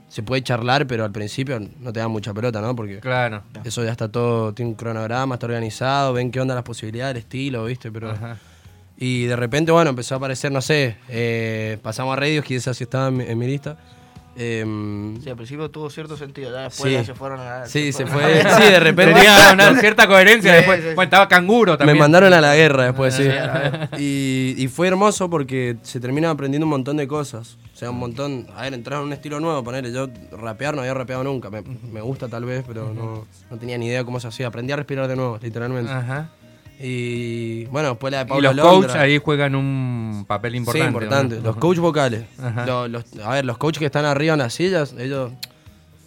se 0.10 0.24
puede 0.24 0.42
charlar, 0.42 0.88
pero 0.88 1.04
al 1.06 1.12
principio 1.12 1.60
no 1.60 1.94
te 1.94 2.00
dan 2.00 2.10
mucha 2.10 2.34
pelota, 2.34 2.62
¿no? 2.62 2.76
Porque 2.76 3.00
Claro. 3.00 3.44
eso 3.64 3.84
ya 3.84 3.92
está 3.92 4.08
todo, 4.10 4.54
tiene 4.54 4.72
un 4.72 4.76
cronograma, 4.76 5.36
está 5.36 5.46
organizado, 5.46 6.14
ven 6.14 6.32
qué 6.32 6.40
onda 6.40 6.56
las 6.56 6.64
posibilidades, 6.64 7.12
el 7.12 7.20
estilo, 7.20 7.66
¿viste? 7.66 7.92
Pero 7.92 8.12
Ajá. 8.12 8.38
Y 8.98 9.26
de 9.26 9.36
repente, 9.36 9.72
bueno, 9.72 9.92
empezó 9.92 10.16
a 10.16 10.18
aparecer, 10.18 10.52
no 10.52 10.62
sé, 10.62 10.98
eh, 11.10 11.78
pasamos 11.84 12.14
a 12.14 12.20
radios, 12.20 12.44
que 12.44 12.56
esa 12.56 12.74
sí 12.74 12.86
estaba 12.86 13.10
en 13.10 13.18
mi, 13.18 13.24
en 13.26 13.38
mi 13.38 13.46
lista. 13.46 13.78
Em, 14.40 15.20
Sí, 15.22 15.30
al 15.32 15.36
principio 15.36 15.70
tuvo 15.72 15.90
cierto 15.90 16.16
sentido, 16.16 16.52
ya 16.52 16.62
después 16.64 16.92
Sí. 16.92 16.98
ya 16.98 17.04
se 17.04 17.14
fueron 17.16 17.40
a... 17.40 17.66
sí, 17.66 17.92
se 17.92 18.06
fue. 18.06 18.42
a- 18.42 18.58
Sí, 18.58 18.64
de 18.72 18.80
repente. 18.80 19.14
Tenía 19.16 19.50
una 19.54 19.80
cierta 19.80 20.08
coherencia 20.08 20.52
Sí, 20.52 20.58
después. 20.58 20.82
sí, 20.82 20.90
sí. 20.90 20.96
Bueno, 20.96 21.04
estaba 21.08 21.28
canguro 21.28 21.72
Me 21.74 21.78
también. 21.80 21.98
mandaron 21.98 22.32
a 22.34 22.40
la 22.42 22.56
guerra 22.56 22.84
después, 22.86 23.16
sí. 23.16 23.24
Y, 23.98 24.54
y 24.58 24.68
fue 24.68 24.88
hermoso 24.90 25.30
porque 25.30 25.78
se 25.82 26.00
termina 26.00 26.30
aprendiendo 26.30 26.66
un 26.66 26.70
montón 26.72 26.98
de 26.98 27.08
cosas. 27.08 27.58
O 27.74 27.78
sea, 27.80 27.90
un 27.92 27.98
montón. 28.00 28.48
A 28.56 28.64
ver, 28.64 28.74
entrar 28.74 29.00
en 29.00 29.06
un 29.08 29.14
estilo 29.14 29.40
nuevo, 29.40 29.64
ponerle. 29.64 29.92
Yo 29.92 30.08
rapear 30.32 30.74
no 30.76 30.82
había 30.82 30.94
rapeado 30.94 31.24
nunca. 31.24 31.50
Me, 31.50 31.62
me 31.62 32.02
gusta 32.02 32.28
tal 32.28 32.46
vez, 32.46 32.64
pero 32.68 32.92
no, 32.94 33.26
no 33.52 33.58
tenía 33.58 33.78
ni 33.78 33.88
idea 33.88 34.04
cómo 34.04 34.20
se 34.20 34.28
hacía. 34.28 34.48
Aprendí 34.48 34.72
a 34.74 34.76
respirar 34.78 35.08
de 35.08 35.16
nuevo, 35.16 35.38
literalmente. 35.42 35.92
Ajá. 35.92 36.30
Y 36.80 37.66
bueno, 37.66 37.90
después 37.90 38.12
la 38.12 38.20
de 38.20 38.26
Y 38.26 38.28
Pablo 38.30 38.54
los 38.54 38.56
Londra. 38.56 38.88
coaches 38.90 38.96
ahí 38.96 39.18
juegan 39.18 39.56
un 39.56 40.26
papel 40.28 40.56
importante. 40.56 40.84
Sí, 40.84 40.88
importante. 40.88 41.36
¿no? 41.38 41.42
Los 41.42 41.56
coach 41.58 41.78
vocales. 41.80 42.24
Los- 42.88 43.04
a 43.24 43.32
ver, 43.32 43.46
los 43.46 43.58
coaches 43.58 43.80
que 43.80 43.86
están 43.88 44.06
arriba 44.06 44.34
en 44.34 44.40
las 44.40 44.54
sillas, 44.54 44.94
ellos 44.98 45.32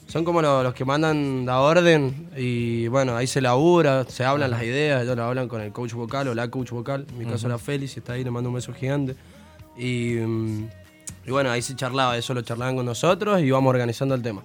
son 0.07 0.25
como 0.25 0.43
lo- 0.43 0.63
los 0.63 0.75
que 0.75 0.85
mandan 0.85 1.45
la 1.47 1.61
orden 1.61 2.29
y 2.37 2.87
bueno, 2.89 3.17
ahí 3.17 3.27
se 3.27 3.41
labura, 3.41 4.05
se 4.09 4.25
hablan 4.25 4.51
las 4.53 4.63
ideas, 4.63 5.03
ellos 5.03 5.17
lo 5.17 5.25
hablan 5.25 5.49
con 5.49 5.61
el 5.61 5.73
coach 5.73 5.93
vocal 5.95 6.29
o 6.29 6.35
la 6.35 6.49
coach 6.49 6.71
vocal. 6.71 7.07
En 7.11 7.19
mi 7.19 7.25
caso 7.27 7.49
la 7.49 7.59
Félix, 7.59 7.97
está 7.97 8.13
ahí, 8.15 8.23
le 8.25 8.31
mando 8.31 8.49
un 8.51 8.55
beso 8.55 8.73
gigante. 8.73 9.17
Y, 9.77 10.15
mm, 10.17 10.69
y 11.27 11.31
bueno, 11.31 11.51
ahí 11.51 11.63
se 11.63 11.75
charlaba, 11.75 12.17
eso 12.17 12.33
lo 12.35 12.43
charlaban 12.43 12.77
con 12.77 12.87
nosotros 12.87 13.41
y 13.41 13.45
íbamos 13.45 13.71
organizando 13.71 14.15
el 14.15 14.23
tema. 14.23 14.43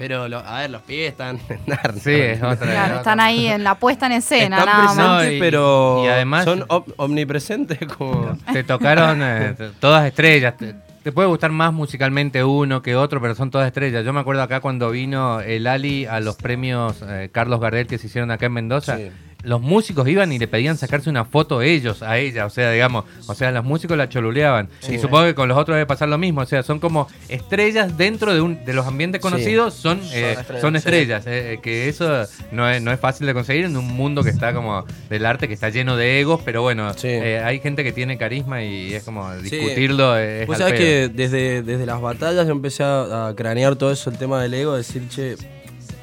Pero, 0.00 0.28
lo- 0.28 0.38
a 0.38 0.60
ver, 0.60 0.70
los 0.70 0.80
pibes 0.80 1.10
están 1.10 1.38
en 1.50 1.60
Narnia. 1.66 2.02
Sí, 2.02 2.10
es 2.12 2.42
otra. 2.42 2.66
Claro, 2.70 2.96
están 2.96 3.20
ahí 3.20 3.46
en 3.48 3.62
la 3.62 3.74
puesta 3.74 4.06
en 4.06 4.12
escena, 4.12 4.58
Están 4.60 4.74
nada 4.74 4.94
más. 4.94 4.96
No, 4.96 5.30
y- 5.30 5.38
pero 5.38 6.02
y 6.04 6.08
además- 6.08 6.44
son 6.46 6.64
om- 6.68 6.84
omnipresentes 6.96 7.78
como... 7.98 8.36
Te 8.50 8.64
tocaron 8.64 9.20
eh, 9.22 9.54
todas 9.78 10.06
estrellas. 10.06 10.56
Te, 10.56 10.74
te 11.02 11.12
puede 11.12 11.28
gustar 11.28 11.50
más 11.50 11.72
musicalmente 11.74 12.42
uno 12.42 12.80
que 12.80 12.96
otro, 12.96 13.20
pero 13.20 13.34
son 13.34 13.50
todas 13.50 13.66
estrellas. 13.66 14.02
Yo 14.04 14.12
me 14.14 14.20
acuerdo 14.20 14.42
acá 14.42 14.60
cuando 14.60 14.90
vino 14.90 15.40
el 15.40 15.66
Ali 15.66 16.06
a 16.06 16.18
los 16.20 16.36
premios 16.36 17.02
eh, 17.06 17.28
Carlos 17.30 17.60
Gardel 17.60 17.86
que 17.86 17.98
se 17.98 18.06
hicieron 18.06 18.30
acá 18.30 18.46
en 18.46 18.52
Mendoza. 18.52 18.96
Sí. 18.96 19.10
Los 19.42 19.60
músicos 19.60 20.06
iban 20.08 20.32
y 20.32 20.38
le 20.38 20.48
pedían 20.48 20.76
sacarse 20.76 21.08
una 21.10 21.24
foto 21.24 21.62
ellos 21.62 22.02
a 22.02 22.18
ella, 22.18 22.46
o 22.46 22.50
sea, 22.50 22.70
digamos, 22.70 23.04
o 23.26 23.34
sea, 23.34 23.50
los 23.50 23.64
músicos 23.64 23.96
la 23.96 24.08
choluleaban. 24.08 24.68
Y 24.88 24.98
supongo 24.98 25.24
que 25.24 25.34
con 25.34 25.48
los 25.48 25.56
otros 25.58 25.76
debe 25.76 25.86
pasar 25.86 26.08
lo 26.08 26.18
mismo, 26.18 26.40
o 26.42 26.46
sea, 26.46 26.62
son 26.62 26.78
como 26.80 27.08
estrellas 27.28 27.96
dentro 27.96 28.34
de, 28.34 28.40
un, 28.40 28.64
de 28.64 28.72
los 28.72 28.86
ambientes 28.86 29.20
conocidos, 29.20 29.74
son, 29.74 30.00
eh, 30.12 30.32
estrellas, 30.38 30.60
son 30.60 30.72
sí. 30.74 30.78
estrellas. 30.78 31.24
eh, 31.26 31.58
que 31.62 31.88
eso 31.88 32.24
no 32.52 32.68
es, 32.68 32.82
no 32.82 32.92
es 32.92 33.00
fácil 33.00 33.26
de 33.26 33.34
conseguir 33.34 33.64
en 33.64 33.76
un 33.76 33.86
mundo 33.86 34.22
que 34.22 34.30
está 34.30 34.52
como 34.52 34.84
del 35.08 35.24
arte, 35.26 35.48
que 35.48 35.54
está 35.54 35.68
lleno 35.70 35.96
de 35.96 36.20
egos, 36.20 36.40
pero 36.44 36.62
bueno, 36.62 36.92
Sí. 36.94 37.08
eh, 37.08 37.40
hay 37.44 37.60
gente 37.60 37.82
que 37.84 37.92
tiene 37.92 38.18
carisma 38.18 38.62
y 38.62 38.94
es 38.94 39.02
como 39.04 39.30
Sí. 39.42 39.50
discutirlo. 39.50 40.16
Es 40.16 40.46
Vos 40.46 40.58
sabés 40.58 40.74
que 40.74 41.08
desde, 41.08 41.62
desde 41.62 41.86
las 41.86 42.00
batallas 42.00 42.46
yo 42.46 42.52
empecé 42.52 42.82
a, 42.82 43.28
a 43.28 43.34
cranear 43.34 43.76
todo 43.76 43.90
eso, 43.92 44.10
el 44.10 44.18
tema 44.18 44.42
del 44.42 44.54
ego, 44.54 44.74
decir, 44.76 45.08
che, 45.08 45.36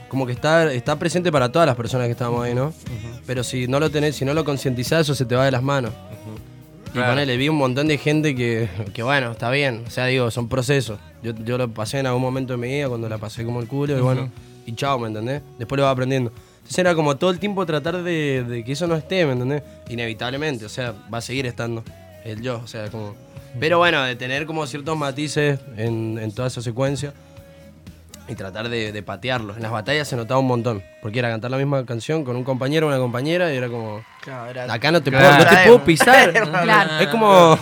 como 0.08 0.26
que 0.26 0.32
está, 0.32 0.72
está 0.74 0.98
presente 0.98 1.32
para 1.32 1.52
todas 1.52 1.66
las 1.68 1.76
personas 1.76 2.06
que 2.08 2.14
estamos 2.14 2.44
ahí, 2.44 2.56
¿no? 2.56 2.74
Pero 3.28 3.44
si 3.44 3.68
no 3.68 3.80
lo 3.80 3.92
tenés, 3.92 4.16
si 4.16 4.26
no 4.26 4.34
lo 4.34 4.44
concientizás, 4.44 5.02
eso 5.02 5.14
se 5.14 5.26
te 5.26 5.36
va 5.36 5.46
de 5.46 5.52
las 5.52 5.62
manos. 5.62 5.92
Y 6.88 6.92
Claro. 6.94 7.12
ponele, 7.12 7.38
vi 7.38 7.50
un 7.50 7.58
montón 7.58 7.88
de 7.90 7.98
gente 7.98 8.34
que, 8.34 8.70
que, 8.94 9.04
bueno, 9.04 9.32
está 9.32 9.52
bien. 9.52 9.84
O 9.86 9.90
sea, 9.92 10.06
digo, 10.06 10.32
son 10.32 10.48
procesos. 10.48 10.98
Yo, 11.22 11.34
yo 11.44 11.58
lo 11.58 11.70
pasé 11.70 12.00
en 12.00 12.08
algún 12.08 12.22
momento 12.22 12.54
de 12.54 12.58
mi 12.58 12.68
vida 12.70 12.88
cuando 12.88 13.08
la 13.10 13.18
pasé 13.18 13.44
como 13.44 13.60
el 13.60 13.68
culo 13.68 13.98
y 13.98 14.02
bueno, 14.02 14.32
y 14.66 14.74
chao, 14.74 14.98
¿me 14.98 15.10
entendés? 15.10 15.42
Después 15.60 15.78
lo 15.78 15.84
vas 15.84 15.92
aprendiendo. 15.92 16.32
Entonces 16.58 16.80
era 16.80 16.96
como 16.96 17.16
todo 17.18 17.30
el 17.30 17.40
tiempo 17.40 17.66
tratar 17.66 18.02
de, 18.04 18.44
de 18.48 18.64
que 18.64 18.72
eso 18.72 18.88
no 18.88 18.96
esté, 18.96 19.26
¿me 19.26 19.34
entendés? 19.34 19.64
Inevitablemente, 19.90 20.66
o 20.66 20.70
sea, 20.70 20.94
va 21.14 21.18
a 21.20 21.22
seguir 21.22 21.46
estando 21.46 21.84
el 22.24 22.42
yo, 22.42 22.62
o 22.64 22.68
sea, 22.68 22.90
como... 22.90 23.16
Pero 23.60 23.78
bueno, 23.80 24.02
de 24.04 24.16
tener 24.16 24.46
como 24.46 24.66
ciertos 24.68 24.98
matices 24.98 25.60
en, 25.78 26.18
en 26.22 26.32
toda 26.32 26.48
esa 26.48 26.62
secuencia 26.62 27.14
y 28.28 28.36
tratar 28.36 28.70
de, 28.70 28.92
de 28.92 29.04
patearlos. 29.04 29.58
En 29.58 29.64
las 29.64 29.72
batallas 29.72 30.08
se 30.08 30.16
notaba 30.16 30.40
un 30.40 30.48
montón, 30.48 30.84
porque 31.02 31.20
era 31.20 31.30
cantar 31.30 31.50
la 31.52 31.58
misma 31.58 31.86
canción 31.86 32.24
con 32.26 32.36
un 32.36 32.44
compañero 32.44 32.86
o 32.88 32.90
una 32.90 32.98
compañera 33.00 33.54
y 33.54 33.58
era 33.58 33.68
como... 33.70 34.02
Claro, 34.22 34.50
era- 34.50 34.74
Acá 34.74 34.92
no 34.92 35.02
te, 35.02 35.10
Claro. 35.10 35.26
puedo, 35.38 35.50
no 35.50 35.58
te 35.58 35.64
puedo 35.66 35.84
pisar. 35.86 36.34
Claro. 36.64 36.90
Es 37.00 37.08
como, 37.08 37.58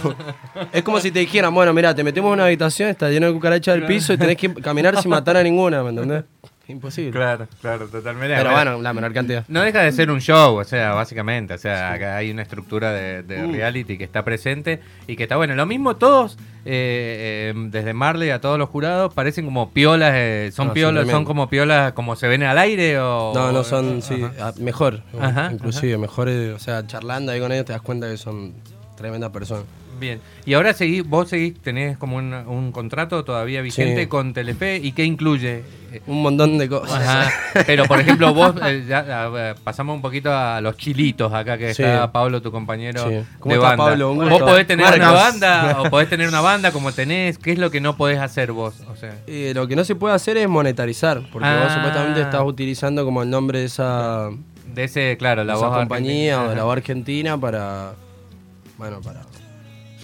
es 0.72 0.82
como 0.84 1.00
si 1.00 1.12
te 1.12 1.20
dijeran, 1.20 1.54
bueno, 1.54 1.72
mira, 1.74 1.94
te 1.94 2.04
metemos 2.04 2.30
en 2.30 2.34
una 2.36 2.46
habitación, 2.46 2.90
está 2.90 3.10
lleno 3.10 3.28
de 3.28 3.34
cucarachas 3.34 3.76
del 3.76 3.86
piso 3.86 4.14
y 4.14 4.18
tenés 4.18 4.38
que 4.38 4.54
caminar 4.56 5.00
sin 5.02 5.12
matar 5.12 5.38
a 5.38 5.44
ninguna, 5.44 5.84
¿me 5.84 5.90
entendés? 5.90 6.24
Imposible. 6.68 7.12
Claro, 7.12 7.48
claro, 7.62 7.88
totalmente. 7.88 8.36
Pero 8.36 8.52
bueno, 8.52 8.82
la 8.82 8.92
menor 8.92 9.14
cantidad. 9.14 9.44
No 9.48 9.62
deja 9.62 9.82
de 9.84 9.92
ser 9.92 10.10
un 10.10 10.20
show, 10.20 10.56
o 10.58 10.64
sea, 10.64 10.94
básicamente. 10.94 11.54
O 11.54 11.58
sea, 11.60 11.92
acá 11.94 12.16
hay 12.18 12.32
una 12.32 12.42
estructura 12.42 12.92
de, 12.92 13.22
de 13.24 13.44
Mm. 13.46 13.52
reality 13.52 13.98
que 14.00 14.04
está 14.04 14.24
presente 14.26 14.80
y 15.06 15.16
que 15.16 15.24
está 15.24 15.36
bueno. 15.36 15.54
Lo 15.56 15.66
mismo 15.68 15.96
todos, 15.96 16.38
eh, 16.66 17.54
eh, 17.54 17.54
desde 17.70 17.94
Marley 17.94 18.32
a 18.32 18.42
todos 18.42 18.58
los 18.58 18.68
jurados, 18.70 19.14
parecen 19.14 19.46
como 19.46 19.70
piolas, 19.72 20.14
eh, 20.16 20.50
son 20.54 20.68
No, 20.70 20.74
piolas, 20.74 21.08
son 21.08 21.24
como 21.24 21.48
piolas 21.50 21.94
como 21.94 22.16
se 22.16 22.28
ven 22.28 22.42
al 22.44 22.58
aire 22.58 22.98
o... 23.00 23.32
No, 23.36 23.52
no 23.52 23.64
son, 23.64 24.02
sí, 24.02 24.24
Ajá. 24.24 24.34
ah, 24.48 24.54
mejor, 24.60 25.04
Ajá, 25.20 25.52
inclusive, 25.54 25.98
mejor, 26.00 26.30
eh, 26.30 26.54
o 26.54 26.60
sea, 26.60 26.88
charlando 26.88 27.32
ahí 27.32 27.40
con 27.40 27.52
ellos 27.52 27.66
te 27.66 27.74
das 27.74 27.82
cuenta 27.84 28.10
que 28.10 28.18
son 28.18 28.54
tremendas 28.98 29.30
personas. 29.30 29.66
Bien. 30.00 30.20
Y 30.46 30.54
ahora 30.54 30.74
seguís, 30.74 31.08
vos 31.08 31.30
seguís, 31.30 31.60
tenés 31.62 31.98
como 31.98 32.18
un, 32.18 32.34
un 32.34 32.72
contrato 32.72 33.24
todavía 33.24 33.62
vigente 33.62 34.02
Sí. 34.02 34.08
con 34.08 34.34
Telefe 34.34 34.78
y 34.78 34.92
qué 34.92 35.04
incluye. 35.06 35.64
Eh, 35.94 36.02
Un 36.08 36.22
montón 36.22 36.58
de 36.58 36.68
cosas. 36.68 37.02
Ajá. 37.02 37.32
Pero 37.66 37.86
por 37.86 38.00
ejemplo, 38.00 38.34
vos 38.34 38.54
eh, 38.66 38.84
ya, 38.88 39.56
pasamos 39.64 39.96
un 39.96 40.02
poquito 40.02 40.34
a 40.36 40.60
los 40.60 40.76
chilitos 40.78 41.32
acá 41.34 41.58
que 41.58 41.74
Sí. 41.74 41.84
está 41.84 42.12
Pablo, 42.12 42.42
tu 42.42 42.52
compañero 42.52 43.08
Sí. 43.10 43.26
¿Cómo 43.40 43.54
de 43.54 43.60
está, 43.60 43.70
banda. 43.70 43.86
Pablo? 43.86 44.12
Un 44.12 44.30
vos 44.30 44.42
podés 44.42 44.68
tener 44.68 44.86
una 44.94 45.12
banda 45.12 45.78
o 45.82 45.84
podés 45.90 46.10
tener 46.10 46.28
una 46.28 46.42
banda 46.42 46.72
como 46.72 46.92
tenés. 46.92 47.38
¿Qué 47.38 47.54
es 47.54 47.58
lo 47.58 47.72
que 47.72 47.80
no 47.80 47.96
podés 47.96 48.20
hacer 48.20 48.52
vos? 48.52 48.76
O 48.92 48.96
sea, 48.96 49.16
Eh, 49.28 49.54
lo 49.56 49.68
que 49.68 49.76
no 49.76 49.86
se 49.86 49.96
puede 49.96 50.14
hacer 50.14 50.36
es 50.38 50.50
monetarizar, 50.50 51.22
porque 51.32 51.48
Ah. 51.48 51.62
vos 51.64 51.74
supuestamente 51.74 52.22
estás 52.22 52.42
utilizando 52.44 53.06
como 53.06 53.24
el 53.24 53.30
nombre 53.30 53.60
de 53.60 53.66
esa, 53.66 54.30
de 54.74 54.84
ese, 54.84 55.16
claro, 55.18 55.44
la 55.46 55.54
esa 55.54 55.68
voz 55.68 55.78
compañía 55.78 56.42
o 56.44 56.50
de 56.50 56.56
la 56.58 56.64
voz 56.66 56.76
argentina 56.76 57.38
para, 57.40 57.94
bueno, 58.78 59.00
para... 59.02 59.22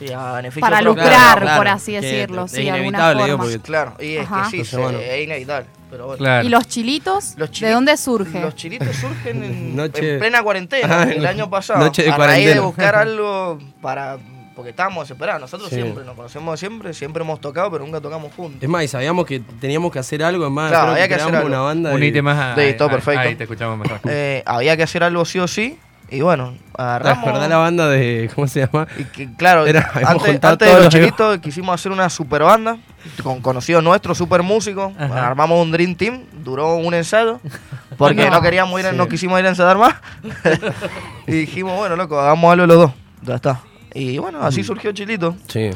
Sí, 0.07 0.13
a 0.13 0.33
beneficio 0.33 0.61
Para 0.61 0.79
propio. 0.81 1.03
lucrar, 1.03 1.39
Claro, 1.41 1.57
por 1.57 1.67
así 1.67 1.93
decirlo, 1.93 2.45
es 2.45 2.51
sí, 2.51 2.63
de 2.63 2.71
alguna 2.71 2.87
inevitable, 2.87 3.23
digo, 3.25 3.37
forma. 3.37 3.51
porque- 3.51 3.65
Claro, 3.65 3.93
y 3.99 4.15
es 4.15 4.21
Ajá. 4.25 4.43
que 4.43 4.49
sí, 4.49 4.55
Entonces, 4.57 4.69
se- 4.69 4.77
bueno. 4.77 4.99
es 4.99 5.23
inevitable. 5.23 5.67
Pero 5.91 6.05
bueno. 6.05 6.17
Claro. 6.19 6.45
¿Y 6.47 6.49
los 6.49 6.67
chilitos? 6.67 7.33
Los 7.37 7.51
¿De 7.59 7.69
dónde 7.69 7.97
surge? 7.97 8.39
Los 8.39 8.55
chilitos 8.55 8.95
surgen 8.95 9.43
en, 9.43 9.75
Noche- 9.75 10.13
en 10.13 10.19
plena 10.19 10.41
cuarentena, 10.41 11.01
Ah, 11.01 11.03
el 11.03 11.25
año 11.25 11.49
pasado. 11.49 11.79
noche 11.79 12.03
de 12.03 12.09
a 12.11 12.17
raíz 12.17 12.45
de 12.47 12.53
cuarentena. 12.55 12.61
buscar 12.61 12.95
algo 13.07 13.59
para. 13.81 14.17
Porque 14.55 14.71
estábamos 14.71 15.05
desesperados. 15.07 15.41
Nosotros 15.41 15.69
Sí. 15.69 15.75
siempre 15.75 16.03
nos 16.03 16.15
conocemos 16.15 16.59
siempre, 16.59 16.93
siempre 16.93 17.23
hemos 17.23 17.39
tocado, 17.41 17.71
pero 17.71 17.83
nunca 17.85 17.99
tocamos 18.01 18.31
juntos. 18.35 18.61
Es 18.61 18.69
más, 18.69 18.83
y 18.83 18.87
sabíamos 18.89 19.25
que 19.25 19.39
teníamos 19.59 19.91
que 19.91 19.99
hacer 19.99 20.21
algo, 20.23 20.45
es 20.45 20.51
más, 20.51 20.69
Claro, 20.71 20.91
había 20.91 21.07
que 21.07 21.15
hacer 21.15 21.33
algo. 21.35 21.47
una 21.47 21.61
banda 21.61 21.91
Un 21.93 22.03
y- 22.03 22.07
ítem 22.07 22.23
más. 22.25 22.37
a- 22.57 22.61
Sí, 22.61 22.73
todo 22.77 22.89
perfecto. 22.89 23.21
Ahí 23.21 23.35
te 23.35 23.43
escuchamos 23.45 23.77
mejor. 23.77 23.99
Eh, 24.09 24.43
había 24.45 24.75
que 24.77 24.83
hacer 24.83 25.03
algo 25.03 25.23
sí 25.25 25.39
o 25.39 25.47
sí. 25.47 25.79
Y 26.11 26.19
bueno, 26.21 26.53
¿La 26.77 26.95
agarramos. 26.97 27.25
verdad 27.25 27.49
la 27.49 27.57
banda 27.57 27.87
de, 27.89 28.29
¿cómo 28.35 28.45
se 28.47 28.59
llama? 28.67 28.85
Y 28.97 29.05
que, 29.05 29.33
claro, 29.35 29.65
Era- 29.65 29.89
antes, 30.05 30.43
antes 30.43 30.67
de 30.75 30.79
los 30.83 30.89
chilitos 30.89 31.37
quisimos 31.39 31.73
hacer 31.73 31.91
una 31.91 32.09
super 32.09 32.43
banda 32.43 32.77
con 33.23 33.39
conocidos 33.41 33.81
nuestros, 33.81 34.17
super 34.17 34.43
músicos. 34.43 34.91
Ajá. 34.99 35.27
Armamos 35.27 35.61
un 35.63 35.71
Dream 35.71 35.95
Team, 35.95 36.23
duró 36.43 36.75
un 36.75 36.93
ensayo, 36.93 37.39
porque 37.97 38.25
No. 38.25 38.31
no, 38.31 38.41
queríamos 38.41 38.77
ir, 38.79 38.87
a- 38.87 38.91
Sí. 38.91 38.97
no 38.97 39.07
quisimos 39.07 39.39
ir 39.39 39.45
a 39.45 39.49
ensayar 39.49 39.77
más. 39.77 39.95
y 41.27 41.31
dijimos, 41.31 41.77
bueno, 41.77 41.95
loco, 41.95 42.19
hagamos 42.19 42.51
algo 42.51 42.65
los 42.67 42.77
dos. 42.77 42.91
Ya 43.21 43.35
está. 43.35 43.61
Y 43.93 44.17
bueno, 44.17 44.39
Mm. 44.39 44.43
así 44.45 44.63
surgió 44.63 44.91
Chilito. 44.91 45.35
Sí. 45.47 45.69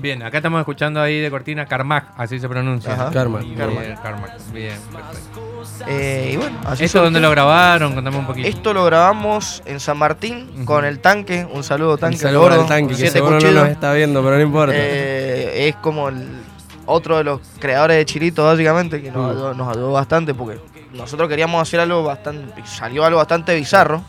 Bien, 0.00 0.22
acá 0.22 0.38
estamos 0.38 0.58
escuchando 0.60 1.00
ahí 1.00 1.20
de 1.20 1.30
cortina 1.30 1.66
Carmack, 1.66 2.06
así 2.16 2.38
se 2.40 2.48
pronuncia. 2.48 2.92
Ajá. 2.92 3.10
Carmack. 3.12 3.42
Bien, 3.42 3.54
Carmack. 3.56 4.02
Carmack. 4.02 4.52
Bien, 4.52 4.78
perfecto. 4.92 5.40
Eh, 5.86 6.30
y 6.32 6.36
bueno, 6.36 6.58
así 6.64 6.84
¿Esto 6.84 7.02
dónde 7.02 7.20
lo 7.20 7.30
grabaron? 7.30 7.94
Contame 7.94 8.16
un 8.16 8.26
poquito. 8.26 8.48
Esto 8.48 8.74
lo 8.74 8.84
grabamos 8.84 9.62
en 9.64 9.78
San 9.80 9.96
Martín 9.98 10.64
con 10.64 10.84
el 10.84 10.98
tanque. 11.00 11.46
Un 11.50 11.62
saludo, 11.62 11.98
tanque. 11.98 12.16
Un 12.16 12.20
saludo 12.22 12.46
al 12.50 12.66
tanque, 12.66 12.90
que 12.94 12.96
siete 12.96 13.12
seguro 13.12 13.32
no 13.34 13.38
cuchillos. 13.38 13.62
nos 13.62 13.70
está 13.70 13.92
viendo, 13.92 14.22
pero 14.22 14.36
no 14.36 14.42
importa. 14.42 14.74
Eh, 14.76 15.68
es 15.68 15.76
como 15.76 16.08
el 16.08 16.26
otro 16.86 17.18
de 17.18 17.24
los 17.24 17.40
creadores 17.60 17.96
de 17.96 18.04
Chilito, 18.04 18.44
básicamente, 18.44 19.00
que 19.00 19.10
nos, 19.12 19.26
Mm. 19.26 19.30
ayudó, 19.30 19.54
nos 19.54 19.68
ayudó 19.68 19.92
bastante 19.92 20.34
porque 20.34 20.58
nosotros 20.94 21.28
queríamos 21.28 21.62
hacer 21.62 21.80
algo 21.80 22.02
bastante. 22.02 22.62
Salió 22.66 23.04
algo 23.04 23.18
bastante 23.18 23.54
bizarro. 23.54 24.02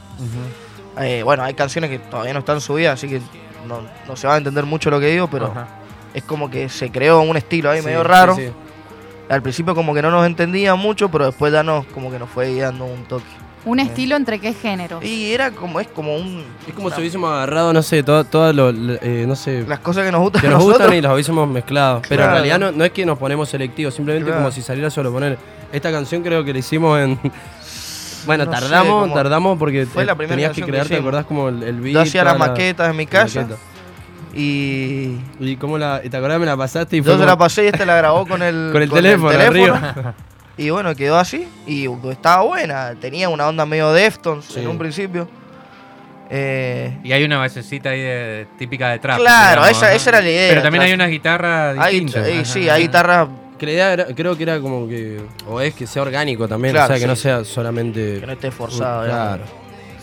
Eh, 1.00 1.22
bueno, 1.24 1.44
hay 1.44 1.54
canciones 1.54 1.90
que 1.90 2.00
todavía 2.00 2.34
no 2.34 2.40
están 2.40 2.62
subidas, 2.62 2.96
así 2.96 3.08
que 3.08 3.22
no, 3.68 3.82
no 4.08 4.16
se 4.16 4.28
va 4.28 4.36
a 4.36 4.38
entender 4.38 4.66
mucho 4.66 4.90
lo 4.90 5.00
que 5.00 5.08
digo, 5.08 5.28
pero 5.30 5.48
Ajá. 5.48 5.68
es 6.14 6.24
como 6.24 6.50
que 6.50 6.70
se 6.70 6.92
creó 6.92 7.22
un 7.22 7.38
estilo 7.38 7.70
ahí 7.70 7.80
Sí, 7.80 7.86
medio 7.86 8.04
raro. 8.04 8.36
sí, 8.36 8.44
sí. 8.48 8.52
Al 9.30 9.42
principio, 9.42 9.74
como 9.74 9.94
que 9.94 10.02
no 10.02 10.12
nos 10.12 10.26
entendía 10.26 10.76
mucho, 10.76 11.10
pero 11.10 11.26
después 11.26 11.52
ya 11.54 11.64
nos, 11.64 11.86
como 11.88 12.12
que 12.12 12.20
nos 12.20 12.30
fue 12.30 12.54
dando 12.56 12.86
un 12.86 13.06
toque. 13.06 13.24
¿Un 13.66 13.80
estilo 13.80 14.18
entre 14.18 14.40
qué 14.40 14.54
géneros? 14.54 15.02
Y 15.06 15.32
era 15.32 15.50
como, 15.52 15.80
es 15.80 15.88
como 15.88 16.18
un. 16.18 16.44
Es 16.68 16.74
como 16.74 16.90
si 16.92 17.00
hubiésemos 17.00 17.32
agarrado, 17.32 17.72
no 17.72 17.82
sé, 17.82 18.04
todo 18.04 18.52
lo- 18.52 18.70
eh, 19.02 19.24
no 19.26 19.38
sé, 19.38 19.64
Las 19.66 19.80
cosas 19.80 20.04
que 20.06 20.12
nos 20.12 20.20
gustan 20.20 20.42
que 20.42 20.48
nos 20.50 20.58
nosotros. 20.58 20.80
gustan 20.82 20.98
y 20.98 21.02
las 21.02 21.14
hubiésemos 21.14 21.48
mezclado. 21.48 22.02
Pero 22.10 22.26
en 22.26 22.32
realidad 22.32 22.60
no, 22.60 22.74
no 22.74 22.84
es 22.84 22.92
que 22.92 23.06
nos 23.06 23.18
ponemos 23.18 23.48
selectivos, 23.48 23.94
simplemente 23.94 24.26
Claro. 24.28 24.42
como 24.44 24.52
si 24.52 24.62
saliera 24.62 24.90
solo 24.90 25.14
poner. 25.14 25.38
Esta 25.72 25.90
canción 25.94 26.22
creo 26.22 26.44
que 26.44 26.52
la 26.52 26.60
hicimos 26.60 27.00
en, 27.00 27.18
Bueno, 28.26 28.46
no 28.46 28.52
tardamos, 28.52 29.14
tardamos 29.14 29.58
porque 29.58 29.86
Fue 29.86 30.04
te- 30.04 30.08
la 30.08 30.16
primera 30.16 30.36
tenías 30.36 30.52
que 30.54 30.64
crear, 30.64 30.88
¿te 30.88 30.96
acordás 30.98 31.26
como 31.26 31.50
el, 31.50 31.64
el 31.64 31.80
beat? 31.82 31.94
Yo 31.94 32.02
hacía 32.02 32.24
las 32.24 32.38
maquetas 32.38 32.90
en 32.90 32.96
mi 32.96 33.06
casa 33.06 33.42
maqueta. 33.42 33.60
y 34.34 35.18
¿Y 35.40 35.56
cómo 35.60 35.78
la, 35.78 36.02
te 36.02 36.16
acordás 36.18 36.40
me 36.40 36.46
la 36.46 36.58
pasaste 36.58 36.98
y 36.98 37.02
fue 37.02 37.12
yo 37.14 37.18
como- 37.18 37.28
la 37.28 37.38
pasé 37.38 37.66
y 37.66 37.68
este 37.68 37.86
la 37.86 37.96
grabó 37.98 38.26
con 38.26 38.42
el, 38.42 38.70
Con 38.74 38.82
el 38.82 38.90
teléfono, 38.90 39.30
arriba. 39.40 40.14
Y 40.58 40.70
bueno, 40.70 40.94
quedó 40.96 41.18
así. 41.18 41.48
Y 41.66 41.88
estaba 42.12 42.44
buena. 42.44 42.94
Tenía 43.02 43.28
una 43.30 43.48
onda 43.48 43.66
medio 43.66 43.92
Deftones 43.92 44.46
Sí. 44.46 44.60
en 44.60 44.68
un 44.68 44.78
principio. 44.78 45.28
Eh, 46.30 46.98
Y 47.04 47.12
hay 47.12 47.24
una 47.24 47.38
basecita 47.38 47.90
ahí 47.90 48.00
de- 48.02 48.48
típica 48.58 48.90
de 48.90 49.00
trap. 49.00 49.20
Claro, 49.20 49.62
digamos, 49.68 49.84
esa- 49.84 50.10
era 50.10 50.22
la 50.22 50.30
idea, 50.30 50.50
Pero 50.50 50.62
también 50.62 50.80
trap. 50.82 50.88
hay 50.88 50.94
unas 50.94 51.10
guitarras 51.10 51.78
hay, 51.80 52.00
distintas. 52.00 52.30
ajá, 52.32 52.46
sí, 52.46 52.68
ajá. 52.68 52.76
hay 52.76 52.82
guitarras 52.84 53.28
Que 53.64 53.68
la 53.68 53.72
idea 53.72 53.94
era- 53.94 54.06
creo 54.08 54.36
que 54.36 54.44
era 54.44 54.60
como 54.60 54.90
que. 54.90 55.22
O 55.48 55.62
es 55.62 55.74
que 55.74 55.88
sea 55.88 56.02
orgánico 56.02 56.50
también, 56.50 56.74
Claro, 56.74 56.86
o 56.86 56.88
sea, 56.88 56.96
que 56.98 57.02
sí. 57.04 57.08
no 57.08 57.16
sea 57.16 57.46
solamente. 57.46 58.20
que 58.20 58.26
no 58.28 58.34
esté 58.34 58.52
forzado. 58.52 59.06
Claro. 59.06 59.44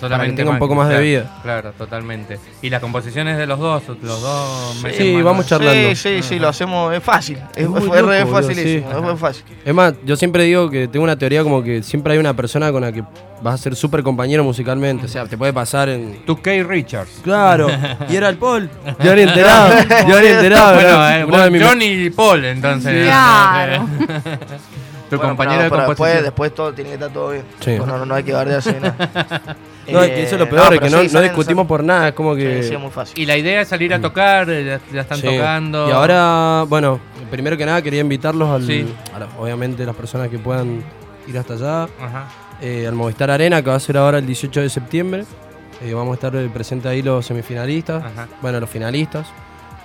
Solamente 0.01 0.37
tenga 0.37 0.51
un 0.53 0.59
poco 0.59 0.75
más 0.75 0.89
de 0.89 1.01
vida. 1.01 1.39
Claro, 1.43 1.73
totalmente. 1.73 2.39
Y 2.63 2.71
las 2.71 2.81
composiciones 2.81 3.37
de 3.37 3.47
los 3.47 3.59
dos, 3.59 3.83
los 4.03 4.21
dos 4.23 4.77
Sí, 4.97 5.21
vamos 5.23 5.47
charlando. 5.47 5.91
Sí, 5.91 5.97
sí, 5.97 6.23
sí, 6.23 6.39
lo 6.39 6.49
hacemos. 6.49 6.93
Es 6.95 7.03
fácil. 7.03 7.39
Es, 7.55 7.67
Es 7.67 8.03
re 8.03 8.21
loco, 8.21 8.33
facilísimo. 8.33 8.91
sí. 8.91 8.97
Es 8.97 9.03
muy 9.03 9.17
fácil. 9.17 9.45
Es 9.65 9.75
más, 9.75 9.95
yo 10.05 10.17
siempre 10.17 10.45
digo 10.45 10.71
que 10.71 10.89
tengo 10.89 11.05
una 11.05 11.17
teoría 11.19 11.43
como 11.43 11.63
que 11.63 11.83
siempre 11.83 12.15
hay 12.15 12.19
una 12.19 12.35
persona 12.35 12.73
con 12.73 12.83
la 12.83 12.91
que 12.93 13.05
vas 13.43 13.55
a 13.55 13.59
ser 13.59 13.77
súper 13.77 14.03
compañero 14.03 14.43
musicalmente. 14.45 15.07
O 15.07 15.09
sea, 15.09 15.27
te 15.27 15.37
puede 15.39 15.53
pasar 15.53 15.89
en. 15.89 16.25
Tu 16.27 16.41
K. 16.41 16.51
Richards. 16.67 17.21
Claro, 17.23 17.69
y 18.09 18.17
era 18.17 18.29
el 18.29 18.37
Paul. 18.37 18.71
Yo 19.05 19.15
ni 19.15 19.23
enterado, 19.23 19.75
yo 20.09 20.21
ni 20.21 20.27
enterado. 20.29 20.75
Bueno, 20.75 20.89
era 20.89 21.21
eh, 21.21 21.25
uno 21.25 21.37
vos, 21.37 21.45
de 21.45 21.51
mis- 21.51 21.63
Johnny 21.63 21.85
y 21.87 22.11
Paul, 22.11 22.45
entonces. 22.45 23.05
Claro. 23.07 23.87
tu 25.11 25.17
Bueno, 25.17 25.31
compañero 25.33 25.57
pero- 25.59 25.65
de 25.65 25.71
pero 25.71 25.87
composición. 25.87 26.23
después, 26.25 26.25
después 26.25 26.55
todo 26.55 26.73
tiene 26.73 26.91
que 26.91 26.95
estar 26.95 27.11
todo 27.13 27.31
bien. 27.31 27.45
Sí. 27.61 27.77
No, 27.77 27.85
no, 27.87 28.07
no 28.07 28.15
hay 28.15 28.23
que 28.23 28.33
bardearse 28.33 28.73
ni 28.73 28.81
nada. 28.81 29.57
No, 29.91 30.03
es 30.03 30.11
que 30.11 30.23
eso 30.23 30.37
es 30.37 30.41
lo 30.41 30.49
peor, 30.49 30.63
es 30.63 30.69
pero 30.69 30.81
que 30.83 30.91
no, 30.91 30.99
sí, 31.01 31.05
no 31.07 31.11
salen- 31.11 31.23
discutimos 31.31 31.67
por 31.67 31.83
nada, 31.83 32.09
es 32.09 32.15
como 32.15 32.35
que... 32.37 32.63
Sí, 32.63 32.69
sí, 32.69 32.75
es 32.75 32.81
muy 32.81 32.91
fácil. 32.91 33.19
Y 33.21 33.27
la 33.27 33.37
idea 33.37 33.61
es 33.63 33.69
salir 33.69 33.93
a 33.93 34.01
tocar, 34.01 34.49
eh, 34.49 34.65
ya, 34.65 34.81
ya 34.95 35.01
están 35.01 35.19
Sí. 35.19 35.27
tocando. 35.27 35.89
Y 35.89 35.91
ahora, 35.91 36.65
bueno, 36.69 37.01
primero 37.31 37.57
que 37.57 37.67
nada 37.67 37.83
quería 37.83 38.01
invitarlos 38.01 38.49
al, 38.49 38.65
Sí. 38.67 38.87
a 39.15 39.19
la- 39.19 39.29
obviamente 39.39 39.85
las 39.85 39.97
personas 39.97 40.29
que 40.29 40.39
puedan 40.39 40.83
ir 41.27 41.37
hasta 41.37 41.55
allá, 41.55 41.83
Ajá. 42.01 42.29
eh, 42.61 42.87
al 42.87 42.95
Movistar 42.95 43.31
Arena, 43.33 43.63
que 43.63 43.71
va 43.71 43.77
a 43.77 43.81
ser 43.81 43.97
ahora 43.97 44.19
el 44.19 44.27
18 44.27 44.61
de 44.61 44.71
septiembre. 44.71 45.25
Eh, 45.83 45.93
vamos 45.95 46.13
a 46.13 46.15
estar 46.15 46.37
eh, 46.37 46.49
presentes 46.53 46.89
ahí 46.91 47.03
los 47.03 47.27
semifinalistas, 47.27 48.05
Ajá. 48.05 48.29
bueno, 48.43 48.61
los 48.61 48.71
finalistas. 48.71 49.27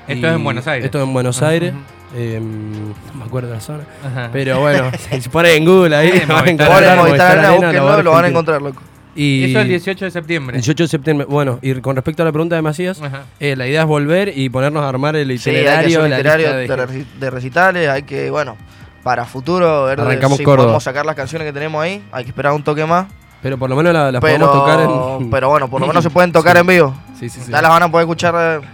Esto 0.08 0.28
es 0.28 0.36
en 0.36 0.44
Buenos 0.44 0.68
Aires. 0.68 0.86
Esto 0.86 0.98
es 1.00 1.04
en 1.04 1.14
Buenos. 1.14 1.42
Aires. 1.42 1.74
eh, 2.16 2.40
no 2.42 3.20
me 3.20 3.26
acuerdo 3.26 3.54
la 3.54 3.60
zona. 3.60 3.84
Pero 4.32 4.60
bueno, 4.60 4.92
si 5.20 5.30
ponen 5.30 5.58
en 5.58 5.66
Google 5.66 5.96
ahí, 5.96 6.12
Sí, 6.12 6.20
van 6.28 6.48
a 6.48 6.50
encontrar 6.52 6.98
Movistar 6.98 7.38
lo 7.74 7.86
van 7.86 8.04
lo 8.06 8.12
van 8.12 8.26
a 8.26 8.28
encontrar, 8.28 8.62
loco. 8.62 8.82
Y 9.18 9.46
Eso 9.50 9.60
es 9.60 9.64
el 9.64 9.70
18 9.70 10.06
de 10.06 10.12
septiembre. 10.12 10.58
18 10.58 10.84
de 10.84 10.88
septiembre. 10.90 11.26
Bueno, 11.30 11.58
y 11.62 11.74
con 11.76 11.96
respecto 11.96 12.22
a 12.22 12.26
la 12.26 12.32
pregunta 12.34 12.56
de 12.58 12.62
Macías, 12.62 13.02
eh, 13.40 13.56
la 13.56 13.66
idea 13.66 13.82
es 13.82 13.88
volver 13.88 14.34
y 14.38 14.50
ponernos 14.50 14.84
a 14.84 14.90
armar 14.90 15.16
el 15.16 15.28
Sí, 15.40 15.50
itinerario, 15.52 16.02
la 16.02 16.08
itinerario 16.20 16.60
lista 16.60 16.76
de, 16.76 16.86
de- 16.86 16.88
reci- 16.88 17.06
de 17.20 17.30
recitales, 17.30 17.90
hay 17.90 18.04
que, 18.04 18.30
bueno, 18.30 18.58
para 19.04 19.24
futuro 19.26 19.86
ver 19.86 19.98
de- 20.00 20.04
Arrancamos 20.06 20.38
si 20.38 20.44
Córdoba. 20.44 20.66
podemos 20.66 20.84
sacar 20.84 21.06
las 21.06 21.16
canciones 21.16 21.46
que 21.48 21.54
tenemos 21.54 21.82
ahí, 21.82 22.04
hay 22.12 22.26
que 22.26 22.32
esperar 22.32 22.52
un 22.52 22.64
toque 22.64 22.86
más. 22.86 23.06
Pero 23.42 23.58
por 23.58 23.70
lo 23.70 23.76
menos 23.78 23.94
la- 23.94 24.12
las 24.12 24.20
podemos 24.20 24.52
tocar 24.52 24.82
en. 24.82 25.30
pero 25.30 25.48
bueno, 25.50 25.70
por 25.70 25.80
lo 25.80 25.88
menos 25.88 26.04
se 26.04 26.10
pueden 26.10 26.32
tocar 26.34 26.56
Sí. 26.58 26.60
en 26.62 26.68
vivo. 26.68 26.94
Sí, 27.20 27.30
sí, 27.30 27.40
sí. 27.40 27.52
Ya 27.52 27.62
las 27.62 27.72
van 27.72 27.84
a 27.84 27.90
poder 27.90 28.04
escuchar 28.04 28.36
eh, 28.38 28.68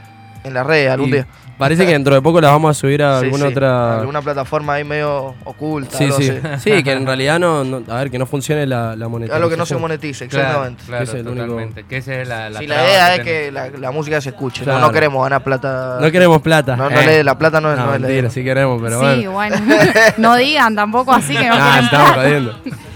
en 0.44 0.54
las 0.54 0.66
redes 0.66 0.90
algún 0.92 1.10
Y 1.10 1.12
día. 1.14 1.28
Parece 1.58 1.86
que 1.86 1.92
dentro 1.92 2.16
de 2.16 2.24
poco 2.24 2.42
las 2.42 2.50
vamos 2.52 2.76
a 2.76 2.80
subir 2.80 3.04
a 3.04 3.20
Sí, 3.20 3.26
alguna 3.26 3.46
sí, 3.46 3.52
otra. 3.52 4.00
Alguna 4.00 4.22
plataforma 4.24 4.74
ahí 4.74 4.84
medio 4.84 5.36
oculta. 5.44 5.96
Sí, 5.96 6.10
sí. 6.18 6.32
Sí, 6.60 6.82
que 6.82 6.92
en 6.94 7.06
realidad 7.06 7.40
no, 7.40 7.64
no- 7.64 7.84
A 7.88 7.98
ver, 8.00 8.10
que 8.10 8.18
no 8.18 8.26
funcione 8.26 8.66
la, 8.66 8.96
la 8.96 9.08
monetización. 9.08 9.38
Algo 9.44 9.50
que 9.52 9.58
no 9.58 9.66
se 9.68 9.76
monetice, 9.76 10.28
Claro, 10.28 10.48
exactamente. 10.66 10.84
claro, 10.88 11.06
Que 11.06 11.12
es 11.12 11.14
el 11.14 11.28
único- 11.28 11.46
totalmente. 11.46 11.84
Que 11.84 11.98
esa 11.98 12.16
es 12.16 12.28
la, 12.28 12.50
la 12.50 12.60
Sí, 12.60 12.66
la 12.66 12.76
idea 12.84 13.16
es 13.16 13.22
que 13.22 13.52
la, 13.52 13.70
la 13.70 13.92
música 13.92 14.20
se 14.22 14.30
escuche. 14.30 14.62
no- 14.62 14.66
Claro. 14.72 14.80
No, 14.88 14.92
queremos 14.92 15.24
ganar 15.24 15.44
plata. 15.44 15.98
No 16.02 16.12
queremos 16.12 16.42
plata. 16.42 16.76
No, 16.76 16.90
no 16.90 17.00
Eh. 17.00 17.06
le- 17.06 17.24
la 17.24 17.38
plata 17.38 17.62
no 17.62 17.72
es, 17.72 17.78
No, 17.78 17.86
la 17.86 17.92
mentira, 17.92 18.14
idea. 18.22 18.30
sí 18.32 18.44
queremos, 18.44 18.82
pero 18.82 19.00
sí, 19.00 19.28
bueno. 19.28 19.32
bueno. 19.34 19.56
No 20.18 20.36
digan 20.38 20.74
tampoco 20.76 21.14
así 21.14 21.36
que 21.38 21.48
no 21.48 21.56
Nah, 21.60 21.64
quieren 21.74 21.86
estamos 21.86 22.12
plata. 22.14 22.24
jodiendo. 22.28 22.56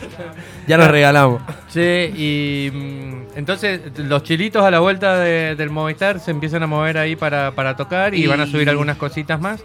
Ya 0.67 0.77
nos 0.77 0.87
regalamos. 0.87 1.41
Che, 1.71 2.05
y 2.15 2.71
mm, 2.73 3.04
entonces 3.35 3.81
los 3.97 4.23
chilitos 4.23 4.63
a 4.63 4.71
la 4.71 4.79
vuelta 4.79 5.19
de- 5.19 5.55
del 5.55 5.69
Movistar 5.69 6.19
se 6.19 6.31
empiezan 6.31 6.63
a 6.63 6.67
mover 6.67 6.97
ahí 6.97 7.15
para, 7.15 7.51
para 7.51 7.75
tocar 7.75 8.13
y, 8.15 8.23
Y- 8.23 8.27
van 8.27 8.41
a 8.41 8.47
subir 8.47 8.69
algunas 8.69 8.97
cositas 8.97 9.39
más. 9.39 9.63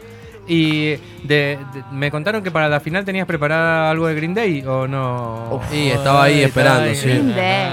Y 0.49 0.91
de- 1.23 1.59
de- 1.73 1.85
me 1.93 2.11
contaron 2.11 2.43
que 2.43 2.51
para 2.51 2.69
la 2.69 2.81
final 2.81 3.05
tenías 3.05 3.27
preparada 3.27 3.91
algo 3.91 4.07
de 4.09 4.15
Green 4.17 4.35
Day 4.35 4.65
o 4.67 4.89
no. 4.89 5.49
Uf. 5.53 5.63
Sí, 5.71 5.89
estaba 5.91 6.25
ahí 6.25 6.43
esperando, 6.43 6.93
sí. 6.95 7.07
Green 7.09 7.35
Day. 7.37 7.71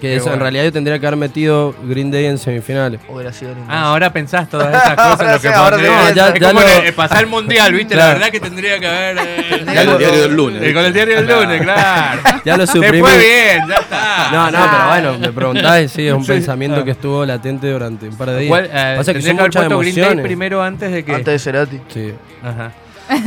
Que 0.00 0.16
eso, 0.16 0.32
en 0.32 0.40
realidad 0.40 0.64
yo 0.64 0.72
tendría 0.72 0.98
que 0.98 1.06
haber 1.06 1.18
metido 1.18 1.74
Green 1.84 2.10
Day 2.10 2.26
en 2.26 2.38
semifinales. 2.38 3.00
Hubiera 3.08 3.32
sido 3.32 3.54
lindo. 3.54 3.66
Ah, 3.68 3.84
ahora 3.84 4.12
pensás 4.12 4.48
todas 4.48 4.68
esas 4.68 4.94
cosas 4.96 4.98
Ahora 5.20 5.32
lo 5.32 5.40
que 5.40 5.48
sí, 5.48 5.54
ahora 5.54 5.70
pondría. 5.76 6.02
sí, 6.02 6.08
Es 6.08 6.14
ya- 6.14 6.34
ya 6.38 6.48
como 6.48 6.60
lo- 6.60 6.82
el- 6.82 6.94
pasar 6.94 7.18
el 7.20 7.26
mundial, 7.28 7.72
¿viste? 7.72 7.96
La 7.96 8.06
verdad 8.08 8.28
que 8.30 8.40
tendría 8.40 8.78
que 8.78 8.86
haber. 8.86 9.18
eh, 9.20 9.64
Ya 9.74 9.82
el 9.82 9.98
diario 9.98 10.20
del 10.22 10.34
lunes. 10.36 10.62
eh, 10.62 10.74
con 10.74 10.84
el 10.84 10.92
diario 10.92 11.16
del 11.16 11.26
lunes, 11.26 11.62
claro. 11.62 12.20
Ya 12.44 12.56
lo 12.56 12.66
Se 12.66 12.72
suprimí. 12.72 13.00
fue 13.00 13.18
bien, 13.18 13.68
ya 13.68 13.74
está. 13.76 14.28
No, 14.32 14.50
no, 14.50 14.58
pero 14.70 14.86
bueno, 14.88 15.18
me 15.18 15.32
preguntás 15.32 15.82
y 15.82 15.88
sí, 15.88 16.06
es 16.06 16.12
un 16.14 16.24
Sí. 16.24 16.32
pensamiento 16.32 16.80
Ah. 16.80 16.84
que 16.84 16.90
estuvo 16.92 17.24
latente 17.24 17.70
durante 17.70 18.08
un 18.08 18.16
par 18.16 18.30
de 18.30 18.38
días. 18.40 18.48
¿Cuál, 18.48 18.70
eh, 18.72 18.94
Pasa 18.98 19.12
que 19.14 19.22
son 19.22 19.36
muchas 19.36 19.50
puesto 19.64 19.78
Green 19.78 19.94
Day 19.94 20.02
emociones. 20.04 20.24
primero 20.24 20.62
antes 20.62 20.92
de 20.92 21.04
que. 21.04 21.14
Antes 21.14 21.32
de 21.32 21.38
Cerati. 21.38 21.80
Sí. 21.88 22.12
Ajá. 22.42 22.72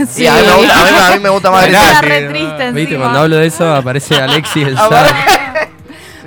Sí, 0.09 0.27
a, 0.27 0.33
mí 0.33 0.41
me 0.45 0.53
gusta, 0.57 0.73
a, 0.73 0.83
mí, 0.83 0.89
a 0.99 1.11
mí 1.15 1.19
me 1.23 1.29
gusta 1.29 1.51
más 1.51 1.61
Green 1.67 1.81
Day. 2.03 2.23
no. 2.25 2.31
Viste, 2.33 2.63
encima. 2.81 2.99
cuando 2.99 3.19
hablo 3.19 3.37
de 3.37 3.47
eso 3.47 3.73
aparece 3.73 4.15
Alexis 4.15 4.67
el 4.67 4.75
Ah, 4.77 4.87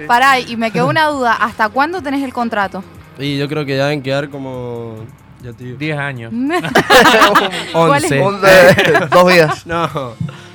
Pará, 0.07 0.39
y 0.41 0.57
me 0.57 0.71
quedó 0.71 0.89
una 0.89 1.07
duda. 1.07 1.33
¿Hasta 1.35 1.69
cuándo 1.69 2.03
tenés 2.03 2.23
el 2.23 2.33
contrato? 2.33 2.83
Y 3.19 3.37
yo 3.39 3.49
creo 3.49 3.65
que 3.65 3.77
ya 3.77 3.85
deben 3.87 4.03
quedar 4.03 4.29
como. 4.31 4.97
Ya 5.43 5.53
te 5.53 5.65
digo. 5.65 5.77
10 5.79 5.99
años. 5.99 6.33
¿Cuál 7.73 8.05
es? 8.05 8.13
Once. 8.13 8.21
Un 8.21 8.41
de- 8.41 9.09
dos 9.11 9.33
días. 9.33 9.67
No. 9.67 9.89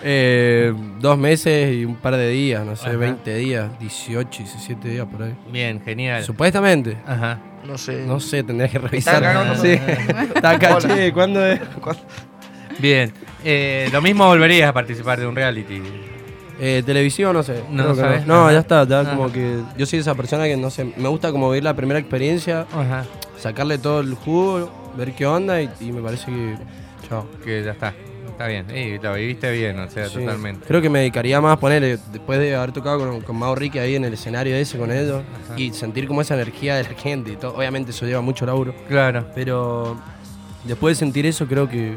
Eh, 0.04 0.74
dos 1.00 1.18
meses 1.18 1.74
y 1.76 1.84
un 1.84 1.96
par 1.96 2.16
de 2.16 2.30
días, 2.30 2.64
no 2.66 2.76
sé, 2.76 2.88
Ajá. 2.88 2.98
20 2.98 3.36
días, 3.36 3.80
18, 3.80 4.30
17 4.44 4.88
días 4.88 5.06
por 5.08 5.24
ahí. 5.24 5.36
Bien, 5.52 5.82
genial. 5.84 6.24
Supuestamente. 6.24 6.98
Ajá. 7.06 7.40
No 7.66 7.78
sé. 7.78 8.06
No 8.06 8.20
sé, 8.20 8.44
tendría 8.44 8.70
que 8.70 8.80
revisar. 8.80 9.16
Está 9.16 9.34
cagando. 9.34 9.62
Sí. 9.62 9.72
Está 10.36 10.50
acá, 10.52 10.78
che, 10.78 11.12
¿cuándo 11.12 11.46
es? 11.46 11.60
Bien. 12.80 13.12
Eh, 13.44 13.90
lo 13.92 14.02
mismo 14.02 14.26
volverías 14.28 14.70
a 14.70 14.74
participar 14.74 15.20
de 15.20 15.28
un 15.28 15.36
reality. 15.36 15.82
Eh, 16.60 16.82
televisión, 16.86 17.34
no 17.34 17.44
sé. 17.44 17.64
No 17.70 17.94
sabes. 17.96 18.26
No, 18.26 18.44
Ajá. 18.46 18.54
ya 18.54 18.60
está, 18.60 18.84
ya 18.88 19.02
Ajá. 19.02 19.16
como 19.16 19.32
que 19.32 19.60
yo 19.78 19.86
soy 19.86 20.00
esa 20.00 20.16
persona 20.16 20.46
que 20.46 20.58
no 20.58 20.70
sé, 20.70 20.86
me 20.98 21.08
gusta 21.08 21.32
como 21.32 21.50
vivir 21.52 21.64
la 21.64 21.76
primera 21.76 22.00
experiencia, 22.00 22.66
Ajá. 22.74 23.06
sacarle 23.38 23.78
todo 23.78 24.00
el 24.00 24.14
jugo, 24.16 24.72
ver 24.98 25.14
qué 25.14 25.26
onda 25.28 25.62
y, 25.62 25.70
y 25.80 25.92
me 25.92 26.02
parece 26.02 26.26
que 26.26 26.56
chao. 27.08 27.28
Que 27.44 27.64
ya 27.64 27.72
está. 27.72 27.94
Está 28.28 28.48
bien. 28.48 28.66
Y 28.76 29.00
lo 29.00 29.14
viviste 29.16 29.52
bien, 29.52 29.80
o 29.80 29.90
sea, 29.90 30.08
Sí. 30.10 30.20
totalmente. 30.20 30.66
Creo 30.68 30.80
que 30.82 30.90
me 30.92 31.00
dedicaría 31.00 31.42
más 31.42 31.54
a 31.54 31.60
ponerle, 31.60 31.98
después 32.12 32.38
de 32.40 32.56
haber 32.56 32.72
tocado 32.72 33.00
con, 33.00 33.22
con 33.22 33.36
Mau 33.36 33.56
Ricky 33.56 33.80
ahí 33.80 33.96
en 33.96 34.06
el 34.06 34.14
escenario 34.14 34.56
ese 34.56 34.78
con 34.78 34.92
ellos 34.92 35.24
Ajá. 35.46 35.60
y 35.60 35.74
sentir 35.74 36.08
como 36.08 36.22
esa 36.22 36.36
energía 36.36 36.76
de 36.76 36.84
la 36.84 36.90
gente 36.90 37.32
y 37.32 37.36
todo. 37.36 37.56
Obviamente 37.56 37.90
eso 37.92 38.06
lleva 38.06 38.22
mucho 38.22 38.46
laburo, 38.46 38.76
Claro. 38.88 39.26
pero 39.34 39.98
después 40.66 40.98
de 40.98 41.00
sentir 41.06 41.26
eso 41.26 41.48
creo 41.48 41.68
que, 41.68 41.96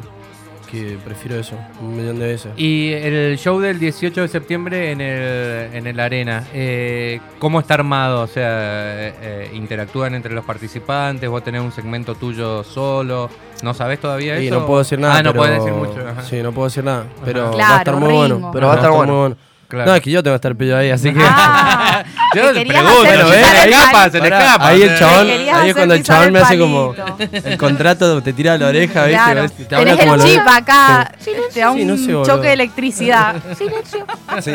que 0.71 0.97
prefiero 1.05 1.37
eso 1.39 1.57
un 1.81 1.97
millón 1.97 2.19
de 2.19 2.27
veces. 2.29 2.53
Y 2.57 2.93
el 2.93 3.37
show 3.39 3.59
del 3.61 3.79
18 3.79 4.21
de 4.23 4.29
septiembre 4.29 4.93
en 4.93 5.01
el, 5.01 5.75
en 5.75 5.87
el 5.87 5.99
Arena, 5.99 6.45
eh, 6.55 7.21
¿cómo 7.39 7.61
está 7.61 7.75
armado? 7.75 8.23
O 8.23 8.27
sea, 8.27 8.47
eh, 8.49 9.15
eh, 9.21 9.51
¿interactúan 9.55 10.15
entre 10.15 10.33
los 10.35 10.45
participantes? 10.45 11.29
¿Vos 11.29 11.43
tenés 11.43 11.61
un 11.63 11.73
segmento 11.73 12.15
tuyo 12.15 12.63
solo? 12.65 13.29
¿No 13.63 13.75
sabés 13.75 14.01
todavía 14.01 14.39
Y 14.41 14.47
eso? 14.47 14.61
no 14.61 14.67
puedo 14.67 14.79
decir 14.81 14.99
nada. 14.99 15.17
Ah, 15.17 15.23
no 15.23 15.33
pero- 15.33 15.43
puedes 15.43 15.59
decir 15.59 15.73
mucho. 15.73 16.09
ajá. 16.09 16.23
Sí, 16.23 16.43
no 16.43 16.53
puedo 16.53 16.69
decir 16.69 16.85
nada. 16.85 17.05
Pero 17.25 17.57
va 17.57 17.75
a 17.77 17.79
estar 17.79 17.97
muy 17.97 18.09
Ringo. 18.09 18.19
bueno. 18.21 18.51
Pero 18.53 18.67
va 18.69 18.73
a 18.73 18.77
estar 18.77 18.91
bueno. 18.91 19.13
muy 19.13 19.21
bueno. 19.21 19.37
Claro. 19.69 19.91
No, 19.91 19.97
es 19.97 20.03
que 20.03 20.11
yo 20.11 20.21
tengo 20.23 20.35
que 20.35 20.37
estar 20.37 20.57
pillo 20.57 20.77
ahí, 20.77 20.91
así 20.91 21.13
que. 21.15 21.21
Ah, 21.23 22.03
Yo 22.35 22.43
te 22.43 22.49
te 22.49 22.55
querías 22.65 22.85
pregunto, 22.85 23.03
se 23.11 23.17
le 23.17 23.65
el 23.65 23.73
escapa, 23.73 24.11
se 24.11 24.21
le 24.21 24.29
escapa. 24.29 24.67
ahí 24.69 24.83
el 24.83 24.91
Eh, 24.91 24.97
chabón, 24.99 25.29
ahí 25.31 25.69
es 25.69 25.75
cuando 25.75 25.95
el 25.95 26.03
chabón 26.03 26.33
me 26.33 26.39
hace 26.41 26.59
como. 26.59 26.95
El 27.33 27.59
contrato 27.59 28.23
te 28.23 28.33
tira 28.33 28.55
a 28.55 28.59
la 28.59 28.69
oreja, 28.69 29.05
¿viste? 29.07 29.13
Claro. 29.23 29.51
Te 29.51 29.75
habla 29.75 29.91
Tenés 29.97 30.01
como 30.01 30.15
el 30.15 30.21
lo- 30.21 30.27
chip 30.27 30.49
acá, 30.49 31.13
te 31.53 31.61
da 31.61 31.73
Sí, 31.73 31.81
un 31.83 31.87
no 31.89 31.97
sé, 31.97 32.31
choque 32.31 32.47
de 32.49 32.53
electricidad. 32.53 33.37
Silencio. 33.57 34.07
Sí. 34.41 34.55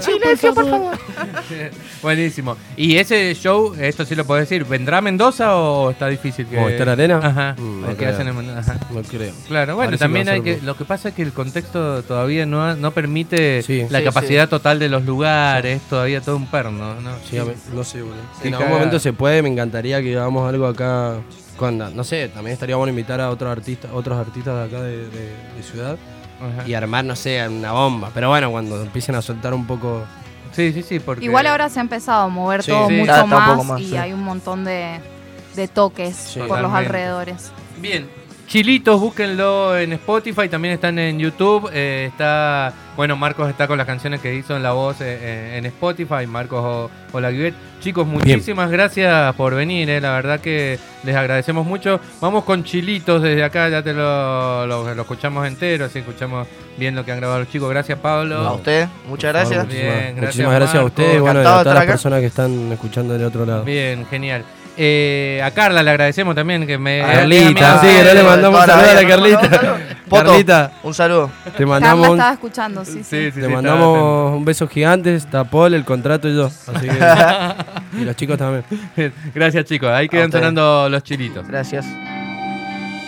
Silencio, 0.00 0.54
por 0.54 0.70
favor. 0.70 0.98
Buenísimo. 2.02 2.56
¿Y 2.76 2.96
ese 2.96 3.34
show, 3.34 3.74
esto 3.78 4.04
sí 4.04 4.14
lo 4.14 4.24
podés 4.24 4.48
decir, 4.48 4.64
vendrá 4.64 4.98
a 4.98 5.00
Mendoza 5.00 5.54
o 5.56 5.90
está 5.90 6.08
difícil 6.08 6.46
que. 6.46 6.56
¿Movistar 6.56 6.88
Arena? 6.88 7.20
Ajá. 7.22 7.54
Mm, 7.58 7.84
¿O 7.84 7.86
no 7.88 7.96
que 7.96 8.06
hacen 8.06 8.28
en 8.28 8.58
ajá. 8.58 8.76
No 8.90 9.02
creo. 9.02 9.32
Claro, 9.48 9.74
bueno, 9.76 9.88
Parece 9.88 10.04
también 10.04 10.28
hay 10.28 10.40
que. 10.42 10.60
Lo 10.62 10.76
que 10.76 10.84
pasa 10.84 11.08
es 11.10 11.14
que 11.14 11.22
el 11.22 11.32
contexto 11.32 12.02
todavía 12.02 12.46
no, 12.46 12.64
ha- 12.64 12.74
no 12.74 12.90
permite 12.92 13.62
Sí. 13.62 13.84
la 13.90 13.98
Sí, 13.98 14.04
capacidad 14.04 14.48
total 14.48 14.78
de 14.78 14.88
los 14.88 15.04
lugares, 15.04 15.80
todavía 15.88 16.20
todo 16.20 16.36
un 16.36 16.46
perno, 16.46 16.85
¿no? 16.94 17.10
Sí, 17.28 17.36
a 17.38 17.44
ver, 17.44 17.56
no 17.72 17.84
sé, 17.84 18.02
boludo. 18.02 18.16
Sí, 18.40 18.48
en 18.48 18.54
algún 18.54 18.70
momento 18.72 18.98
se 18.98 19.12
puede, 19.12 19.42
me 19.42 19.48
encantaría 19.50 20.00
que 20.00 20.16
hagamos 20.16 20.48
algo 20.48 20.66
acá. 20.66 21.16
Con, 21.56 21.78
no 21.78 22.04
sé, 22.04 22.28
también 22.28 22.52
estaría 22.52 22.76
bueno 22.76 22.90
invitar 22.90 23.18
a 23.20 23.30
otros 23.30 23.50
artistas, 23.50 23.90
otros 23.94 24.18
artistas 24.18 24.54
de 24.54 24.64
acá 24.76 24.82
de, 24.84 24.96
de- 25.08 25.36
de 25.56 25.62
ciudad 25.62 25.96
Ajá. 26.38 26.68
y 26.68 26.74
armar, 26.74 27.04
no 27.06 27.16
sé, 27.16 27.48
una 27.48 27.72
bomba. 27.72 28.10
Pero 28.12 28.28
bueno, 28.28 28.50
cuando 28.50 28.82
empiecen 28.82 29.14
a 29.14 29.22
soltar 29.22 29.54
un 29.54 29.66
poco 29.66 30.04
Sí, 30.52 30.72
sí, 30.72 30.82
sí, 30.82 31.00
porque... 31.00 31.24
Igual 31.24 31.46
ahora 31.46 31.68
se 31.68 31.78
ha 31.78 31.82
empezado 31.82 32.22
a 32.24 32.28
mover 32.28 32.62
Sí, 32.62 32.70
todo 32.70 32.88
sí. 32.88 32.94
mucho 32.94 33.26
más, 33.26 33.80
y 33.80 33.88
sí. 33.90 33.96
hay 33.96 34.12
un 34.12 34.22
montón 34.22 34.64
de, 34.64 35.00
de 35.54 35.68
toques 35.68 36.14
Sí. 36.16 36.40
por 36.46 36.60
los 36.60 36.72
alrededores. 36.72 37.50
Bien. 37.78 38.08
Chilitos, 38.46 39.00
búsquenlo 39.00 39.76
en 39.76 39.92
Spotify, 39.94 40.48
también 40.48 40.74
están 40.74 40.98
en 41.00 41.18
YouTube. 41.18 41.68
eh, 41.72 42.06
está, 42.08 42.72
bueno, 42.96 43.16
Marcos 43.16 43.50
está 43.50 43.66
con 43.66 43.76
las 43.76 43.86
canciones 43.88 44.20
que 44.20 44.34
hizo 44.36 44.54
en 44.56 44.62
la 44.62 44.70
voz 44.72 45.00
eh, 45.00 45.18
eh, 45.20 45.54
en 45.58 45.66
Spotify. 45.66 46.26
Marcos 46.28 46.60
o- 46.62 46.90
Olaguibet. 47.12 47.54
Chicos, 47.80 48.06
muchísimas 48.06 48.70
gracias 48.70 49.34
por 49.34 49.54
venir. 49.54 49.90
eh, 49.90 50.00
la 50.00 50.12
verdad 50.12 50.40
que 50.40 50.78
les 51.02 51.16
agradecemos 51.16 51.66
mucho. 51.66 52.00
Vamos 52.20 52.44
con 52.44 52.62
Chilitos 52.62 53.20
desde 53.20 53.42
acá, 53.42 53.68
ya 53.68 53.82
te 53.82 53.92
lo, 53.92 54.64
lo- 54.66 54.94
lo 54.94 55.02
escuchamos 55.02 55.44
entero, 55.46 55.86
así 55.86 55.98
escuchamos 55.98 56.46
bien 56.78 56.94
lo 56.94 57.04
que 57.04 57.10
han 57.12 57.18
grabado 57.18 57.40
los 57.40 57.50
chicos. 57.50 57.68
Gracias, 57.68 57.98
Pablo. 57.98 58.36
A 58.38 58.52
usted, 58.54 58.86
muchas 59.08 59.32
gracias. 59.32 59.66
Bien, 59.66 59.88
gracias, 59.88 60.20
Muchísimas 60.22 60.54
gracias 60.54 60.82
a 60.82 60.84
ustedes 60.84 61.16
y 61.16 61.18
bueno, 61.18 61.40
a 61.40 61.42
todas 61.42 61.74
las 61.74 61.84
personas 61.86 62.20
que 62.20 62.26
están 62.26 62.70
escuchando 62.72 63.12
del 63.14 63.24
otro 63.24 63.44
lado. 63.44 63.64
Bien, 63.64 64.06
genial. 64.06 64.44
Eh, 64.78 65.40
a 65.42 65.50
Carla 65.52 65.82
le 65.82 65.90
agradecemos 65.90 66.34
también 66.34 66.66
que 66.66 66.76
me. 66.76 67.00
Carlita, 67.00 67.80
sí, 67.80 67.86
no 68.04 68.14
le 68.14 68.22
mandamos 68.22 68.60
un 68.60 68.66
saludo 68.66 68.90
a 68.90 68.94
la 68.94 69.08
Carlita. 69.08 69.78
Carlita, 70.10 70.72
un 70.82 70.94
saludo. 70.94 71.30
te 71.44 71.50
Carla 71.50 71.66
mandamos 71.66 72.10
estaba 72.10 72.32
escuchando, 72.32 72.84
sí, 72.84 72.92
sí. 72.92 72.98
Sí, 73.04 73.04
sí, 73.04 73.32
sí, 73.32 73.40
te 73.40 73.48
mandamos 73.48 74.36
un 74.36 74.44
beso 74.44 74.68
gigante, 74.68 75.14
está 75.14 75.44
Paul, 75.44 75.74
el 75.74 75.84
contrato 75.84 76.28
y 76.28 76.36
yo. 76.36 76.46
Así 76.46 76.88
que, 76.88 77.98
y 78.00 78.04
los 78.04 78.16
chicos 78.16 78.38
también. 78.38 78.64
Gracias, 79.34 79.64
chicos. 79.64 79.88
Ahí 79.90 80.08
quedan 80.08 80.30
sonando 80.30 80.88
los 80.88 81.02
chilitos. 81.02 81.46
Gracias. 81.46 81.86